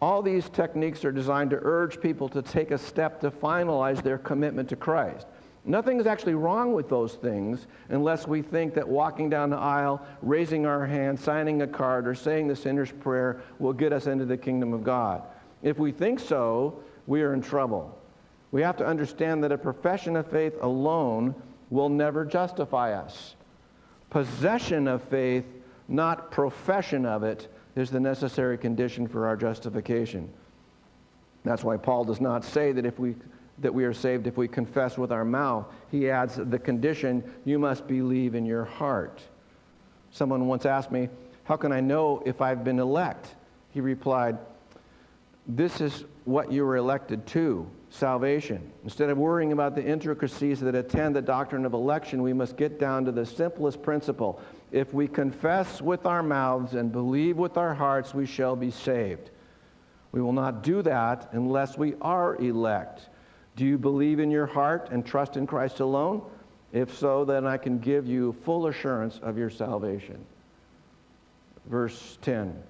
[0.00, 4.18] All these techniques are designed to urge people to take a step to finalize their
[4.18, 5.26] commitment to Christ.
[5.64, 10.04] Nothing is actually wrong with those things unless we think that walking down the aisle,
[10.20, 14.24] raising our hand, signing a card, or saying the sinner's prayer will get us into
[14.24, 15.22] the kingdom of God.
[15.62, 17.96] If we think so, we are in trouble
[18.52, 21.34] we have to understand that a profession of faith alone
[21.70, 23.34] will never justify us.
[24.12, 25.46] Possession of faith,
[25.88, 30.30] not profession of it, is the necessary condition for our justification.
[31.44, 33.14] That's why Paul does not say that if we
[33.60, 35.66] that we are saved if we confess with our mouth.
[35.90, 39.22] He adds the condition, you must believe in your heart.
[40.10, 41.08] Someone once asked me,
[41.44, 43.34] How can I know if I've been elect?
[43.70, 44.36] He replied,
[45.46, 48.72] This is what you were elected to salvation.
[48.84, 52.78] Instead of worrying about the intricacies that attend the doctrine of election, we must get
[52.78, 54.40] down to the simplest principle.
[54.70, 59.30] If we confess with our mouths and believe with our hearts, we shall be saved.
[60.12, 63.08] We will not do that unless we are elect.
[63.56, 66.22] Do you believe in your heart and trust in Christ alone?
[66.72, 70.24] If so, then I can give you full assurance of your salvation.
[71.66, 72.62] Verse 10.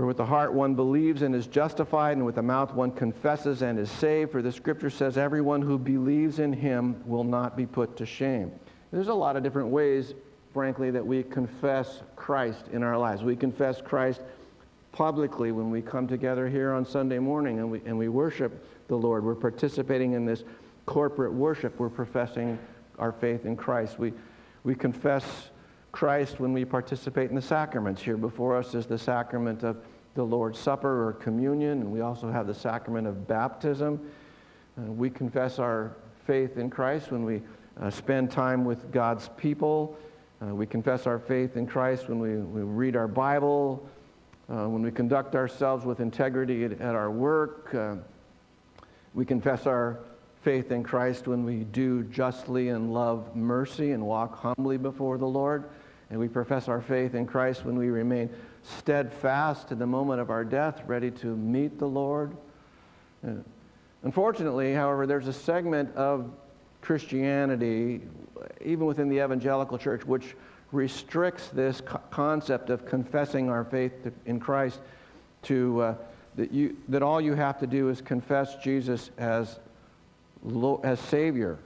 [0.00, 3.60] For with the heart one believes and is justified, and with the mouth one confesses
[3.60, 4.32] and is saved.
[4.32, 8.50] For the scripture says, Everyone who believes in him will not be put to shame.
[8.92, 10.14] There's a lot of different ways,
[10.54, 13.22] frankly, that we confess Christ in our lives.
[13.22, 14.22] We confess Christ
[14.90, 18.96] publicly when we come together here on Sunday morning and we, and we worship the
[18.96, 19.22] Lord.
[19.22, 20.44] We're participating in this
[20.86, 21.78] corporate worship.
[21.78, 22.58] We're professing
[22.98, 23.98] our faith in Christ.
[23.98, 24.14] We,
[24.64, 25.50] we confess
[25.92, 28.00] Christ when we participate in the sacraments.
[28.00, 29.76] Here before us is the sacrament of
[30.14, 34.00] the Lord's Supper or communion, and we also have the sacrament of baptism.
[34.76, 35.94] Uh, we confess our
[36.26, 37.42] faith in Christ when we
[37.80, 39.96] uh, spend time with God's people.
[40.42, 43.86] Uh, we confess our faith in Christ when we, we read our Bible.
[44.50, 47.72] uh, when we conduct ourselves with integrity at, at our work.
[47.74, 47.96] Uh,
[49.14, 50.00] we confess our
[50.42, 55.26] faith in Christ when we do justly and love mercy and walk humbly before the
[55.26, 55.70] Lord.
[56.10, 58.30] And we profess our faith in Christ when we remain
[58.62, 62.36] steadfast to the moment of our death, ready to meet the Lord.
[64.02, 66.30] Unfortunately, however, there's a segment of
[66.80, 68.00] Christianity,
[68.64, 70.34] even within the evangelical church, which
[70.72, 74.80] restricts this co- concept of confessing our faith to, in Christ
[75.42, 75.94] to uh,
[76.36, 79.58] that, you, that all you have to do is confess Jesus as,
[80.82, 81.58] as Savior,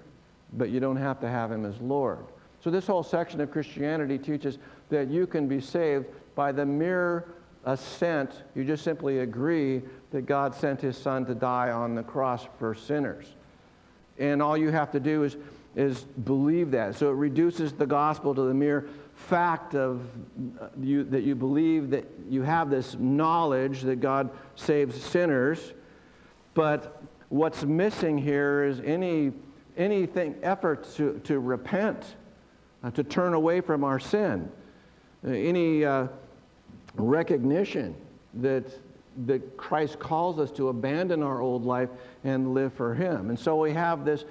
[0.52, 2.24] but you don't have to have Him as Lord.
[2.64, 4.56] So, this whole section of Christianity teaches
[4.88, 7.26] that you can be saved by the mere
[7.66, 8.42] assent.
[8.54, 12.74] You just simply agree that God sent His Son to die on the cross for
[12.74, 13.26] sinners.
[14.18, 15.36] And all you have to do is,
[15.76, 16.94] is believe that.
[16.94, 20.00] So, it reduces the gospel to the mere fact of
[20.58, 25.74] uh, you, that you believe that you have this knowledge that God saves sinners,
[26.54, 29.34] but what's missing here is any
[29.76, 32.14] anything effort to, to repent,
[32.84, 34.48] uh, to turn away from our sin,
[35.26, 36.06] uh, any uh,
[36.94, 37.96] recognition
[38.34, 38.64] that
[39.26, 41.88] that Christ calls us to abandon our old life
[42.24, 43.30] and live for Him.
[43.30, 44.24] And so we have this,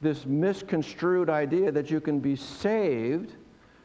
[0.00, 3.34] this misconstrued idea that you can be saved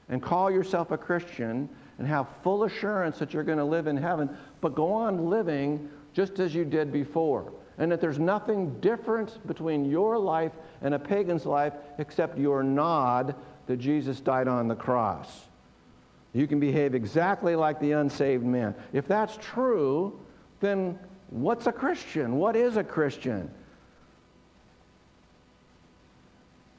[0.10, 3.98] and call yourself a Christian and have full assurance that you're going to live in
[3.98, 4.30] heaven,
[4.62, 7.52] but go on living just as you did before.
[7.80, 10.52] And that there's nothing different between your life
[10.84, 13.34] and a pagan's life except your nod
[13.68, 15.46] that Jesus died on the cross.
[16.34, 18.74] You can behave exactly like the unsaved man.
[18.92, 20.20] If that's true,
[20.60, 20.98] then
[21.30, 22.38] what's a Christian?
[22.38, 23.50] What is a Christian?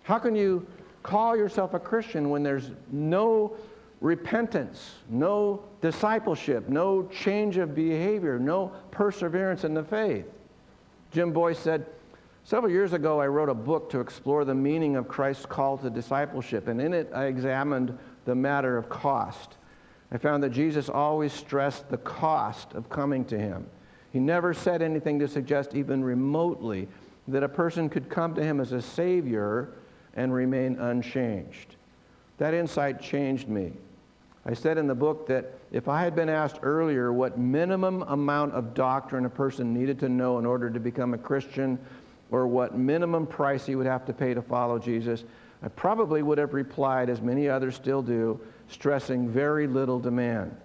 [0.02, 0.66] How can you
[1.02, 3.56] call yourself a Christian when there's no
[4.04, 10.26] repentance, no discipleship, no change of behavior, no perseverance in the faith.
[11.10, 11.86] Jim Boice said,
[12.46, 15.88] Several years ago, I wrote a book to explore the meaning of Christ's call to
[15.88, 19.56] discipleship, and in it, I examined the matter of cost.
[20.12, 23.66] I found that Jesus always stressed the cost of coming to him.
[24.12, 26.86] He never said anything to suggest, even remotely,
[27.28, 29.70] that a person could come to him as a Savior
[30.12, 31.76] and remain unchanged.
[32.36, 33.72] That insight changed me.
[34.44, 38.52] I said in the book that if I had been asked earlier what minimum amount
[38.52, 41.78] of doctrine a person needed to know in order to become a Christian,
[42.30, 45.24] or what minimum price he would have to pay to follow Jesus,
[45.62, 50.56] I probably would have replied, as many others still do, stressing very little demand.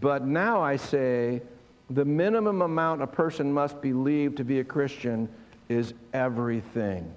[0.00, 1.42] But now I say
[1.90, 5.28] the minimum amount a person must believe to be a Christian
[5.68, 7.12] is everything.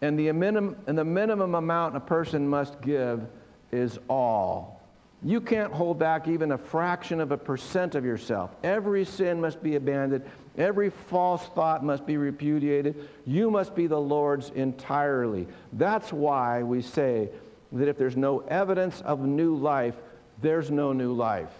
[0.00, 3.26] And the, minimum, and the minimum amount a person must give
[3.72, 4.80] is all.
[5.22, 8.54] You can't hold back even a fraction of a percent of yourself.
[8.62, 10.24] Every sin must be abandoned.
[10.58, 13.08] Every false thought must be repudiated.
[13.24, 15.46] You must be the Lord's entirely.
[15.72, 17.30] That's why we say
[17.72, 19.94] that if there's no evidence of new life,
[20.42, 21.52] there's no new life.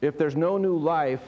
[0.00, 1.22] If there's no new life,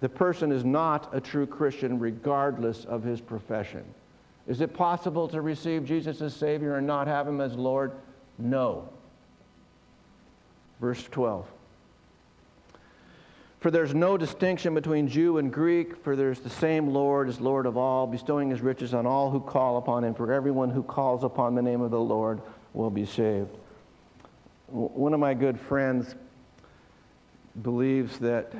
[0.00, 3.84] the person is not a true Christian regardless of his profession.
[4.46, 7.92] Is it possible to receive Jesus as Savior and not have Him as Lord?
[8.38, 8.88] No.
[10.80, 11.46] Verse 12.
[13.60, 17.66] For there's no distinction between Jew and Greek, for there's the same Lord as Lord
[17.66, 20.14] of all, bestowing his riches on all who call upon him.
[20.14, 22.40] For everyone who calls upon the name of the Lord
[22.74, 23.50] will be saved.
[24.68, 26.14] One of my good friends
[27.62, 28.52] believes that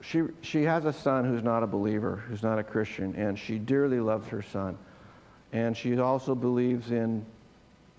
[0.00, 3.58] she, she has a son who's not a believer, who's not a Christian, and she
[3.58, 4.76] dearly loves her son.
[5.52, 7.24] And she also believes in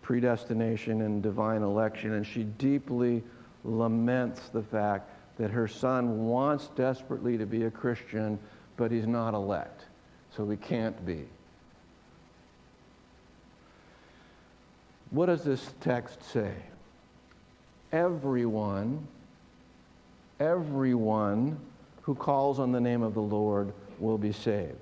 [0.02, 3.24] predestination and divine election, and she deeply
[3.64, 8.38] laments the fact that her son wants desperately to be a Christian,
[8.78, 9.86] but he's not elect,
[10.36, 11.26] so he can't be.
[15.12, 16.54] What does this text say?
[17.92, 19.08] Everyone,
[20.40, 21.58] everyone
[22.02, 24.76] who calls on the name of the Lord will be saved.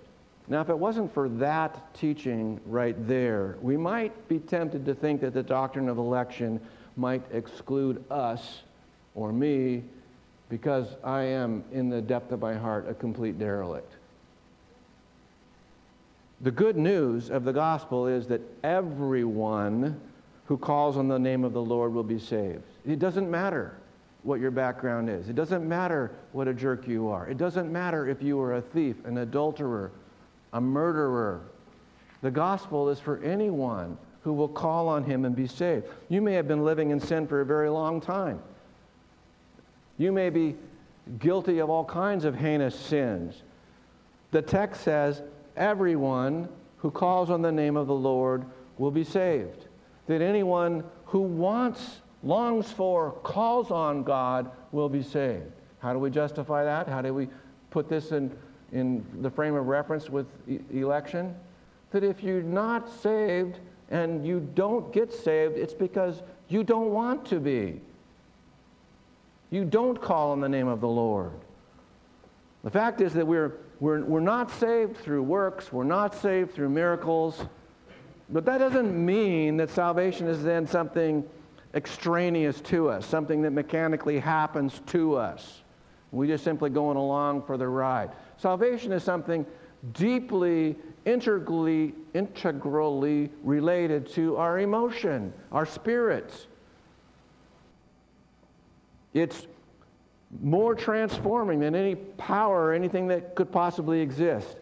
[0.47, 5.22] Now, if it wasn't for that teaching right there, we might be tempted to think
[5.22, 6.60] that the doctrine of election
[6.97, 8.64] might exclude us
[9.16, 9.84] or me
[10.52, 13.93] because I am, in the depth of my heart, a complete derelict.
[16.41, 19.97] The good news of the gospel is that everyone
[20.47, 22.64] who calls on the name of the Lord will be saved.
[22.86, 23.78] It doesn't matter
[24.24, 25.30] what your background is.
[25.30, 27.30] It doesn't matter what a jerk you are.
[27.30, 29.89] It doesn't matter if you are a thief, an adulterer,
[30.52, 31.43] a murderer.
[32.22, 35.86] The gospel is for anyone who will call on him and be saved.
[36.10, 38.41] You may have been living in sin for a very long time.
[40.02, 40.56] You may be
[41.20, 43.43] guilty of all kinds of heinous sins.
[44.32, 45.22] The text says,
[45.56, 48.43] everyone who calls on the name of the Lord
[48.80, 49.68] will be saved.
[50.08, 55.52] That anyone who wants, longs for, calls on God will be saved.
[55.78, 56.88] How do we justify that?
[56.88, 57.28] How do we
[57.70, 58.36] put this in,
[58.72, 61.36] in the frame of reference with e- election?
[61.91, 63.60] That if you're not saved
[63.91, 67.82] and you don't get saved, it's because you don't want to be.
[69.52, 71.32] You don't call on the name of the Lord.
[72.64, 76.70] The fact is that we're, we're, we're not saved through works, we're not saved through
[76.70, 77.45] miracles,
[78.30, 81.26] but that doesn't mean that salvation is then something
[81.74, 85.62] extraneous to us, something that mechanically happens to us.
[86.12, 88.12] We're just simply going along for the ride.
[88.38, 89.45] Salvation is something
[89.93, 90.76] deeply,
[91.06, 96.47] integrally, integrally related to our emotion, our spirits.
[99.14, 99.47] It's
[100.41, 104.55] more transforming than any power or anything that could possibly exist.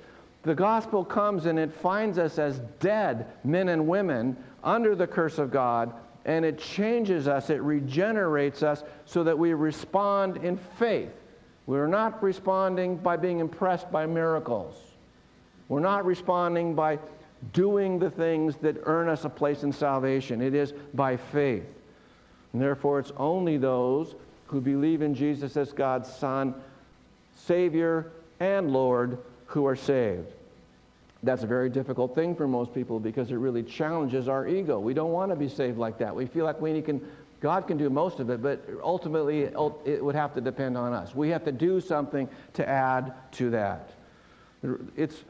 [0.44, 5.38] The gospel comes and it finds us as dead men and women under the curse
[5.38, 5.94] of God,
[6.26, 11.12] and it changes us, it regenerates us so that we respond in faith.
[11.66, 14.76] We're not responding by being impressed by miracles.
[15.68, 17.00] We're not responding by
[17.54, 20.42] doing the things that earn us a place in salvation.
[20.42, 21.64] It is by faith.
[22.54, 24.16] And therefore, it's only those
[24.50, 26.56] who believe in Jesus as God's Son,
[27.36, 30.28] Savior, and Lord who are saved.
[31.22, 34.80] That's a very difficult thing for most people because it really challenges our ego.
[34.80, 36.16] We don't want to be saved like that.
[36.16, 37.06] We feel like we can,
[37.42, 41.14] God can do most of it, but ultimately it would have to depend on us.
[41.14, 43.92] We have to do something to add to that.
[44.96, 45.24] It's,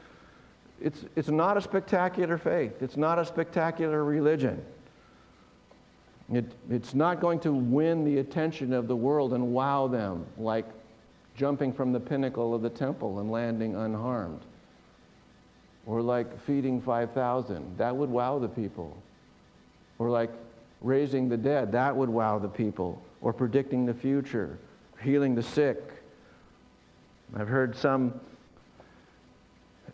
[0.80, 4.64] it's, it's not a spectacular faith, it's not a spectacular religion.
[6.32, 10.66] It, it's not going to win the attention of the world and wow them like
[11.36, 14.42] jumping from the pinnacle of the temple and landing unharmed.
[15.86, 17.78] Or like feeding 5,000.
[17.78, 18.96] That would wow the people.
[19.98, 20.30] Or like
[20.82, 21.72] raising the dead.
[21.72, 23.02] That would wow the people.
[23.22, 24.60] Or predicting the future.
[25.02, 25.82] Healing the sick.
[27.36, 28.20] I've heard some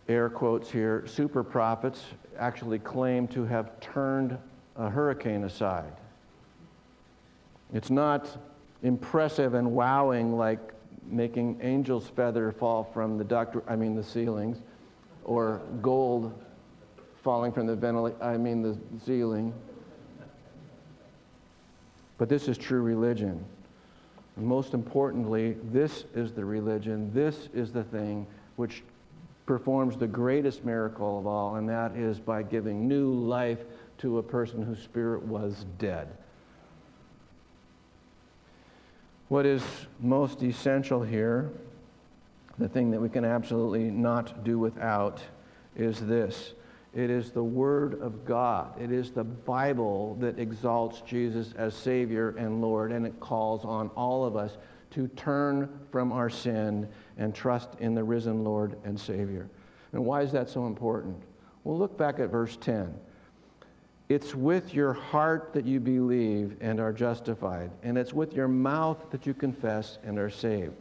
[0.07, 2.03] air quotes here, super prophets
[2.37, 4.37] actually claim to have turned
[4.75, 5.93] a hurricane aside.
[7.73, 8.37] It's not
[8.83, 10.59] impressive and wowing like
[11.07, 14.57] making angel's feather fall from the duct, I mean the ceilings,
[15.23, 16.33] or gold
[17.23, 19.53] falling from the ventilation, I mean the ceiling.
[22.17, 23.43] But this is true religion.
[24.35, 28.83] And most importantly, this is the religion, this is the thing which
[29.45, 33.59] performs the greatest miracle of all, and that is by giving new life
[33.99, 36.07] to a person whose spirit was dead.
[39.27, 39.63] What is
[39.99, 41.51] most essential here,
[42.59, 45.19] the thing that we can absolutely not do without,
[45.75, 46.53] is this
[46.93, 48.79] it is the Word of God.
[48.81, 53.89] It is the Bible that exalts Jesus as Savior and Lord, and it calls on
[53.89, 54.57] all of us
[54.91, 59.49] to turn from our sin and trust in the risen Lord and Savior.
[59.91, 61.17] And why is that so important?
[61.65, 62.93] Well, look back at verse 10.
[64.07, 69.09] It's with your heart that you believe and are justified, and it's with your mouth
[69.11, 70.75] that you confess and are saved.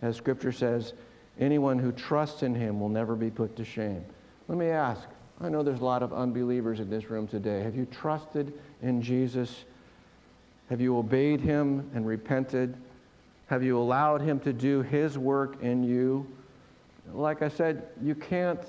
[0.00, 0.92] As Scripture says,
[1.40, 4.04] anyone who trusts in him will never be put to shame.
[4.48, 5.08] Let me ask
[5.40, 7.62] I know there's a lot of unbelievers in this room today.
[7.62, 9.64] Have you trusted in Jesus?
[10.68, 12.76] Have you obeyed him and repented?
[13.48, 16.26] Have you allowed him to do his work in you?
[17.12, 18.64] Like I said, you can't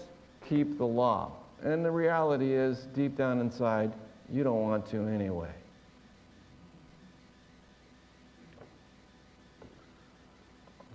[0.49, 1.33] keep the law.
[1.63, 3.93] And the reality is, deep down inside,
[4.29, 5.49] you don't want to anyway.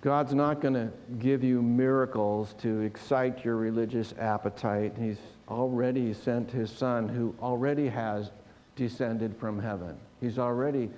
[0.01, 4.93] God's not going to give you miracles to excite your religious appetite.
[4.97, 8.31] He's already sent his son who already has
[8.77, 9.97] descended from heaven.
[10.21, 10.91] He's already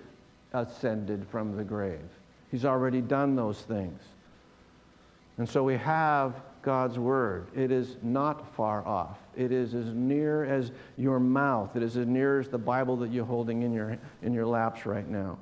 [0.52, 2.08] ascended from the grave.
[2.50, 4.02] He's already done those things.
[5.38, 7.46] And so we have God's word.
[7.54, 9.18] It is not far off.
[9.36, 11.76] It is as near as your mouth.
[11.76, 14.86] It is as near as the Bible that you're holding in your, in your laps
[14.86, 15.38] right now.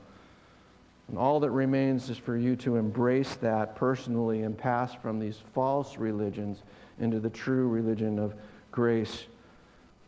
[1.09, 5.41] And all that remains is for you to embrace that personally and pass from these
[5.55, 6.63] false religions
[7.01, 8.35] into the true religion of
[8.71, 9.25] grace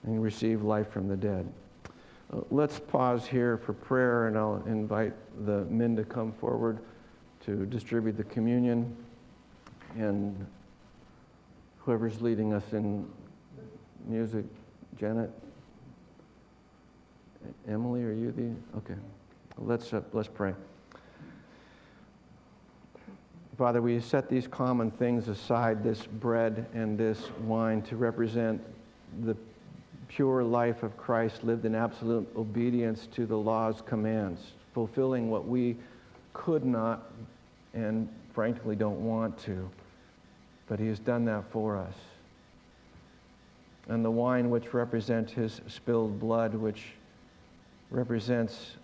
[0.04, 1.50] and receive life from the dead.
[2.32, 5.14] Uh, let's pause here for prayer, and I'll invite
[5.46, 6.78] the men to come forward
[7.46, 8.94] to distribute the communion.
[9.96, 10.46] And
[11.80, 13.08] whoever's leading us in
[14.06, 14.44] music,
[14.98, 15.30] Janet,
[17.68, 18.78] Emily, are you the?
[18.78, 19.00] Okay.
[19.58, 20.54] Let's, uh, let's pray.
[23.56, 28.60] Father, we set these common things aside, this bread and this wine, to represent
[29.22, 29.36] the
[30.08, 34.40] pure life of Christ lived in absolute obedience to the law's commands,
[34.72, 35.76] fulfilling what we
[36.32, 37.10] could not
[37.74, 39.68] and frankly don't want to.
[40.70, 41.94] But he has done that for us.
[43.88, 46.92] And the wine, which represents his spilled blood, which
[47.90, 48.76] represents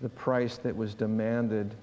[0.00, 1.76] the price that was demanded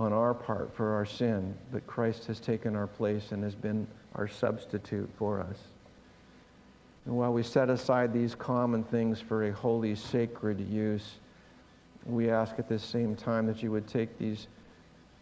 [0.00, 3.86] on our part for our sin, but Christ has taken our place and has been
[4.16, 5.58] our substitute for us.
[7.06, 11.12] And while we set aside these common things for a holy, sacred use,
[12.06, 14.48] we ask at the same time that you would take these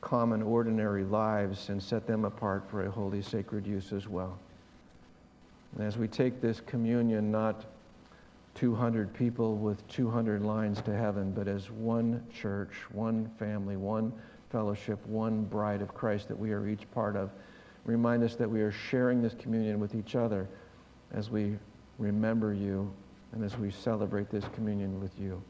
[0.01, 4.39] common, ordinary lives and set them apart for a holy, sacred use as well.
[5.77, 7.65] And as we take this communion, not
[8.55, 14.13] 200 people with 200 lines to heaven, but as one church, one family, one
[14.51, 17.31] fellowship, one bride of Christ that we are each part of,
[17.85, 20.49] remind us that we are sharing this communion with each other
[21.13, 21.57] as we
[21.99, 22.91] remember you
[23.33, 25.41] and as we celebrate this communion with you.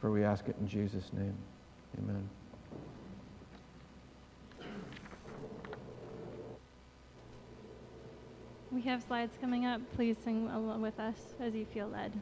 [0.00, 1.34] For we ask it in Jesus' name.
[1.98, 2.28] Amen.
[8.76, 9.80] We have slides coming up.
[9.94, 12.12] Please sing along with us as you feel led.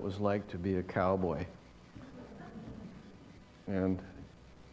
[0.00, 1.44] It was like to be a cowboy.
[3.66, 3.98] And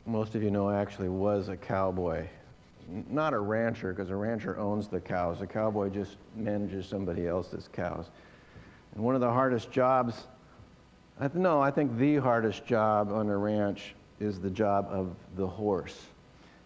[0.05, 2.25] most of you know I actually was a cowboy.
[3.09, 5.41] Not a rancher, because a rancher owns the cows.
[5.41, 8.05] A cowboy just manages somebody else's cows.
[8.95, 10.27] And one of the hardest jobs,
[11.33, 16.05] no, I think the hardest job on a ranch is the job of the horse.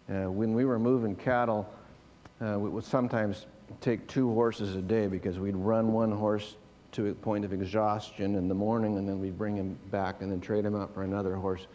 [0.07, 1.67] Uh, when we were moving cattle,
[2.39, 3.47] uh, we would sometimes
[3.79, 6.57] take two horses a day because we'd run one horse
[6.93, 10.31] to a point of exhaustion in the morning and then we'd bring him back and
[10.31, 11.67] then trade him out for another horse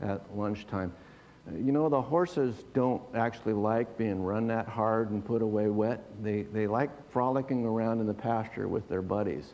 [0.00, 0.92] at lunchtime.
[1.52, 6.02] You know, the horses don't actually like being run that hard and put away wet.
[6.22, 9.52] They, they like frolicking around in the pasture with their buddies.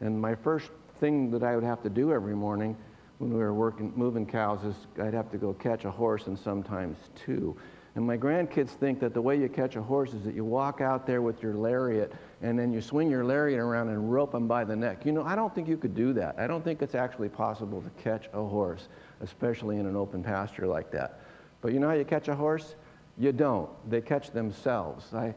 [0.00, 2.76] And my first thing that I would have to do every morning
[3.20, 6.38] when we were working, moving cows is I'd have to go catch a horse and
[6.38, 7.54] sometimes two.
[7.94, 10.80] And my grandkids think that the way you catch a horse is that you walk
[10.80, 14.48] out there with your lariat and then you swing your lariat around and rope them
[14.48, 15.04] by the neck.
[15.04, 16.36] You know, I don't think you could do that.
[16.38, 18.88] I don't think it's actually possible to catch a horse,
[19.20, 21.20] especially in an open pasture like that.
[21.60, 22.74] But you know how you catch a horse?
[23.18, 23.68] You don't.
[23.90, 25.12] They catch themselves.
[25.12, 25.34] I,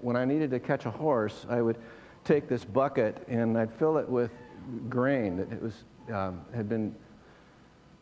[0.00, 1.76] when I needed to catch a horse, I would
[2.24, 4.30] take this bucket and I'd fill it with
[4.88, 6.94] grain that was, um, had been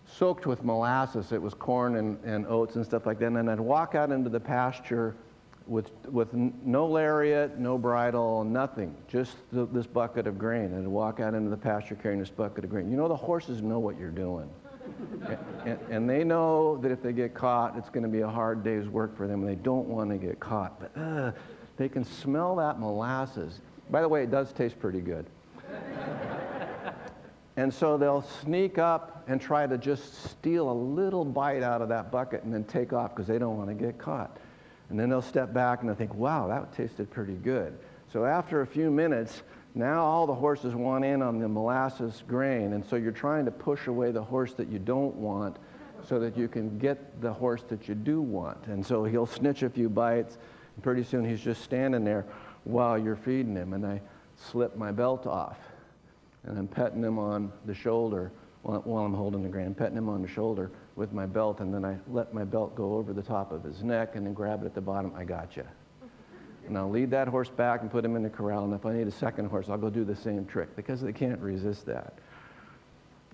[0.06, 1.32] soaked with molasses.
[1.32, 3.26] It was corn and, and oats and stuff like that.
[3.26, 5.14] And I'd walk out into the pasture
[5.66, 10.66] with, with no lariat, no bridle, nothing, just th- this bucket of grain.
[10.66, 12.90] And I'd walk out into the pasture carrying this bucket of grain.
[12.90, 14.48] You know, the horses know what you're doing.
[15.26, 18.28] and, and, and they know that if they get caught, it's going to be a
[18.28, 19.40] hard day's work for them.
[19.42, 20.78] And they don't want to get caught.
[20.80, 21.32] But uh,
[21.76, 23.60] they can smell that molasses.
[23.90, 25.26] By the way, it does taste pretty good.
[27.56, 31.88] And so they'll sneak up and try to just steal a little bite out of
[31.88, 34.36] that bucket and then take off because they don't want to get caught.
[34.90, 37.78] And then they'll step back and they'll think, wow, that tasted pretty good.
[38.12, 39.42] So after a few minutes,
[39.74, 42.74] now all the horses want in on the molasses grain.
[42.74, 45.56] And so you're trying to push away the horse that you don't want
[46.06, 48.66] so that you can get the horse that you do want.
[48.66, 50.38] And so he'll snitch a few bites,
[50.74, 52.26] and pretty soon he's just standing there
[52.64, 53.72] while you're feeding him.
[53.72, 54.00] And I
[54.36, 55.58] slip my belt off
[56.46, 58.32] and I'm petting him on the shoulder
[58.62, 61.72] while, while I'm holding the grain, petting him on the shoulder with my belt, and
[61.72, 64.62] then I let my belt go over the top of his neck and then grab
[64.62, 65.12] it at the bottom.
[65.16, 65.64] I got you.
[66.66, 68.92] And I'll lead that horse back and put him in the corral, and if I
[68.92, 72.14] need a second horse, I'll go do the same trick because they can't resist that.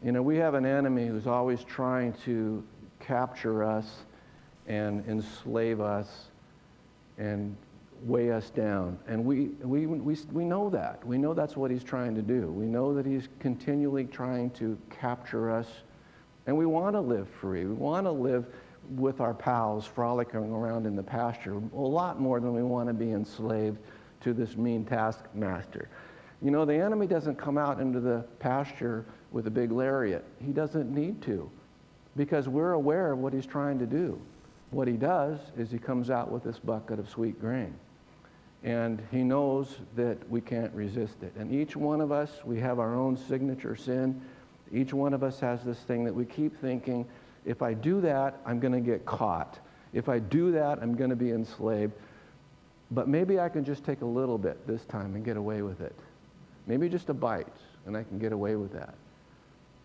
[0.04, 2.62] You know, we have an enemy who's always trying to
[3.00, 4.04] capture us
[4.66, 6.26] and enslave us
[7.18, 7.56] and
[8.04, 8.98] weigh us down.
[9.06, 11.06] And we, we, we, we know that.
[11.06, 12.48] We know that's what he's trying to do.
[12.48, 15.68] We know that he's continually trying to capture us.
[16.46, 17.64] And we want to live free.
[17.64, 18.46] We want to live
[18.90, 22.92] with our pals frolicking around in the pasture a lot more than we want to
[22.92, 23.78] be enslaved
[24.22, 25.88] to this mean taskmaster.
[26.40, 30.24] You know, the enemy doesn't come out into the pasture with a big lariat.
[30.44, 31.48] He doesn't need to
[32.16, 34.20] because we're aware of what he's trying to do.
[34.70, 37.74] What he does is he comes out with this bucket of sweet grain.
[38.64, 41.32] And he knows that we can't resist it.
[41.36, 44.20] And each one of us, we have our own signature sin.
[44.72, 47.06] Each one of us has this thing that we keep thinking,
[47.44, 49.58] if I do that, I'm going to get caught.
[49.92, 51.92] If I do that, I'm going to be enslaved.
[52.92, 55.80] But maybe I can just take a little bit this time and get away with
[55.80, 55.96] it.
[56.66, 57.46] Maybe just a bite,
[57.86, 58.94] and I can get away with that.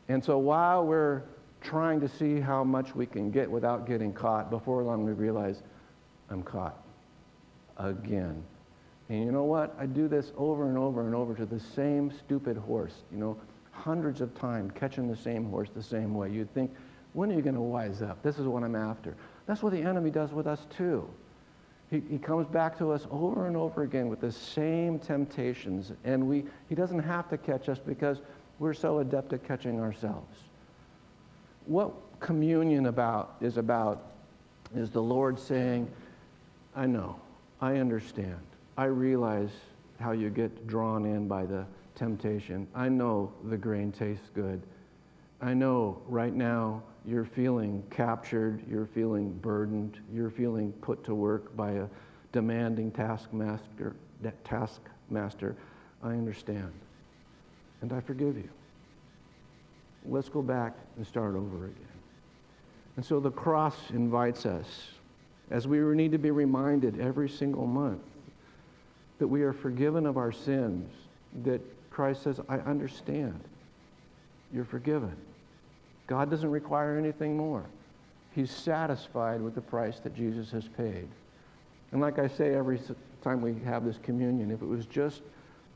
[0.07, 1.23] And so while we're
[1.61, 5.63] trying to see how much we can get without getting caught, before long we realize
[6.29, 6.77] I'm caught
[7.77, 8.43] again.
[9.09, 9.75] And you know what?
[9.79, 13.37] I do this over and over and over to the same stupid horse, you know,
[13.71, 16.29] hundreds of times, catching the same horse the same way.
[16.29, 16.73] You'd think,
[17.13, 18.21] when are you going to wise up?
[18.21, 19.15] This is what I'm after.
[19.45, 21.07] That's what the enemy does with us, too.
[21.89, 26.27] He, he comes back to us over and over again with the same temptations, and
[26.27, 28.19] we, he doesn't have to catch us because
[28.59, 30.37] we're so adept at catching ourselves.
[31.65, 34.03] What communion about is about
[34.75, 35.89] is the Lord saying,
[36.75, 37.19] I know,
[37.61, 38.46] I understand.
[38.77, 39.49] I realize
[39.99, 41.65] how you get drawn in by the
[41.95, 42.67] temptation.
[42.75, 44.61] I know the grain tastes good.
[45.41, 51.55] I know right now you're feeling captured, you're feeling burdened, you're feeling put to work
[51.57, 51.87] by a
[52.31, 53.95] demanding taskmaster.
[54.43, 55.55] taskmaster.
[56.03, 56.71] I understand.
[57.81, 58.49] And I forgive you.
[60.05, 61.85] Let's go back and start over again.
[62.95, 64.67] And so the cross invites us,
[65.49, 68.01] as we need to be reminded every single month,
[69.19, 70.89] that we are forgiven of our sins,
[71.43, 73.39] that Christ says, I understand.
[74.53, 75.15] You're forgiven.
[76.05, 77.65] God doesn't require anything more.
[78.33, 81.07] He's satisfied with the price that Jesus has paid.
[81.91, 82.79] And like I say every
[83.23, 85.21] time we have this communion, if it was just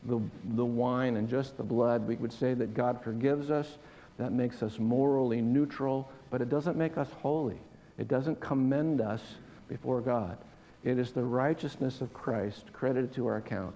[0.06, 0.22] the,
[0.56, 3.78] the wine and just the blood, we would say that God forgives us.
[4.18, 7.60] That makes us morally neutral, but it doesn't make us holy.
[7.98, 9.22] It doesn't commend us
[9.68, 10.38] before God.
[10.84, 13.76] It is the righteousness of Christ credited to our account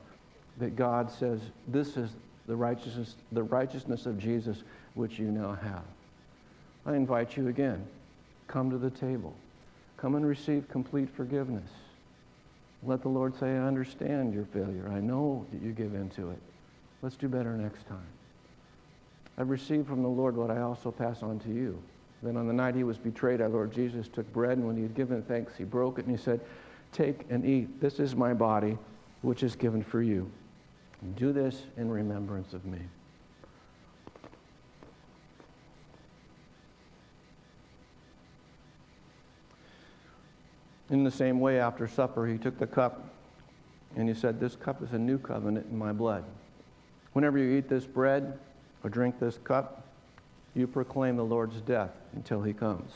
[0.58, 2.12] that God says, This is
[2.48, 4.64] the righteousness, the righteousness of Jesus
[4.96, 5.84] which you now have.
[6.86, 7.86] I invite you again,
[8.48, 9.34] come to the table.
[9.98, 11.70] Come and receive complete forgiveness.
[12.84, 14.92] Let the Lord say, I understand your failure.
[14.94, 16.40] I know that you give in to it.
[17.02, 18.06] Let's do better next time.
[19.38, 21.82] I've received from the Lord what I also pass on to you.
[22.24, 24.84] Then on the night he was betrayed, our Lord Jesus took bread, and when he
[24.84, 26.40] had given thanks, he broke it, and he said,
[26.92, 27.82] Take and eat.
[27.82, 28.78] This is my body,
[29.22, 30.30] which is given for you.
[31.18, 32.80] Do this in remembrance of me.
[40.90, 43.10] In the same way, after supper, he took the cup
[43.96, 46.24] and he said, This cup is a new covenant in my blood.
[47.14, 48.38] Whenever you eat this bread
[48.84, 49.84] or drink this cup,
[50.54, 52.92] you proclaim the Lord's death until he comes.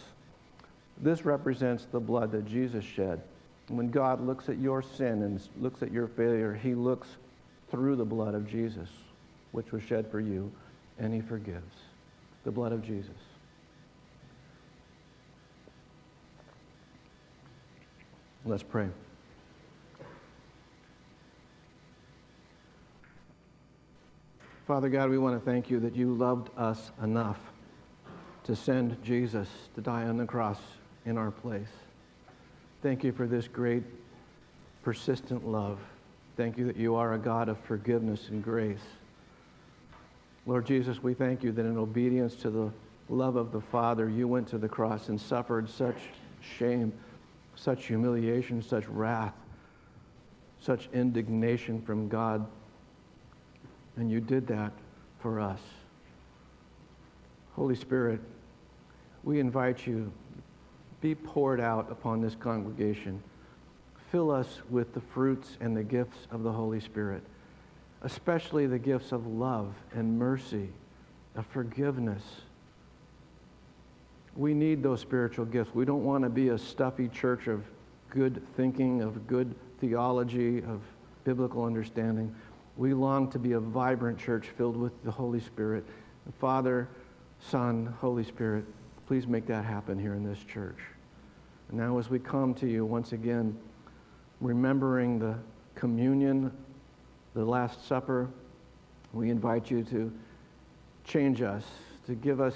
[1.02, 3.22] This represents the blood that Jesus shed.
[3.70, 7.08] When God looks at your sin and looks at your failure, he looks
[7.70, 8.90] through the blood of Jesus,
[9.52, 10.52] which was shed for you,
[10.98, 11.76] and he forgives.
[12.44, 13.12] The blood of Jesus.
[18.46, 18.88] Let's pray.
[24.66, 27.40] Father God, we want to thank you that you loved us enough
[28.44, 30.60] to send Jesus to die on the cross
[31.06, 31.68] in our place.
[32.82, 33.84] Thank you for this great,
[34.84, 35.80] persistent love.
[36.38, 38.80] Thank you that you are a God of forgiveness and grace.
[40.46, 42.72] Lord Jesus, we thank you that in obedience to the
[43.10, 45.98] love of the Father, you went to the cross and suffered such
[46.58, 46.94] shame
[47.60, 49.34] such humiliation, such wrath,
[50.62, 52.46] such indignation from God.
[53.98, 54.72] And you did that
[55.20, 55.60] for us.
[57.56, 58.22] Holy Spirit,
[59.24, 60.12] we invite you,
[61.02, 63.22] be poured out upon this congregation.
[64.12, 67.24] Fill us with the fruits and the gifts of the Holy Spirit,
[68.02, 70.70] especially the gifts of love and mercy,
[71.36, 72.24] of forgiveness
[74.40, 75.76] we need those spiritual gifts.
[75.76, 77.64] We don't want to be a stuffy church of
[78.10, 80.82] good thinking, of good theology, of
[81.26, 82.34] biblical understanding.
[82.78, 85.84] We long to be a vibrant church filled with the Holy Spirit.
[86.26, 86.88] the Father,
[87.42, 88.64] Son, Holy Spirit,
[89.10, 90.78] please make that happen here in this church.
[91.70, 93.58] And now, as we come to you once again,
[94.40, 95.34] remembering the
[95.74, 96.52] communion,
[97.34, 98.30] the Last Supper,
[99.12, 100.14] we invite you to
[101.06, 101.64] change us,
[102.06, 102.54] to give us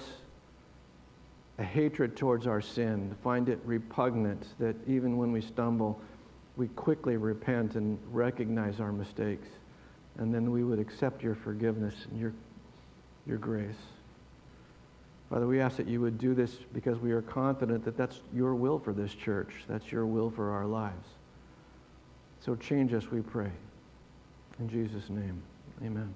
[1.58, 5.99] a hatred towards our sin, to find it repugnant that even when we stumble,
[6.56, 9.47] we quickly repent and recognize our mistakes.
[10.20, 12.32] And then we would accept your forgiveness and your,
[13.26, 13.74] your grace.
[15.34, 18.53] Father, we ask that you would do this because we are confident that that's your
[18.53, 19.51] will for this church.
[19.67, 21.07] That's your will for our lives.
[22.39, 23.49] So change us, we pray.
[24.59, 25.41] In Jesus' name,
[25.84, 26.13] amen.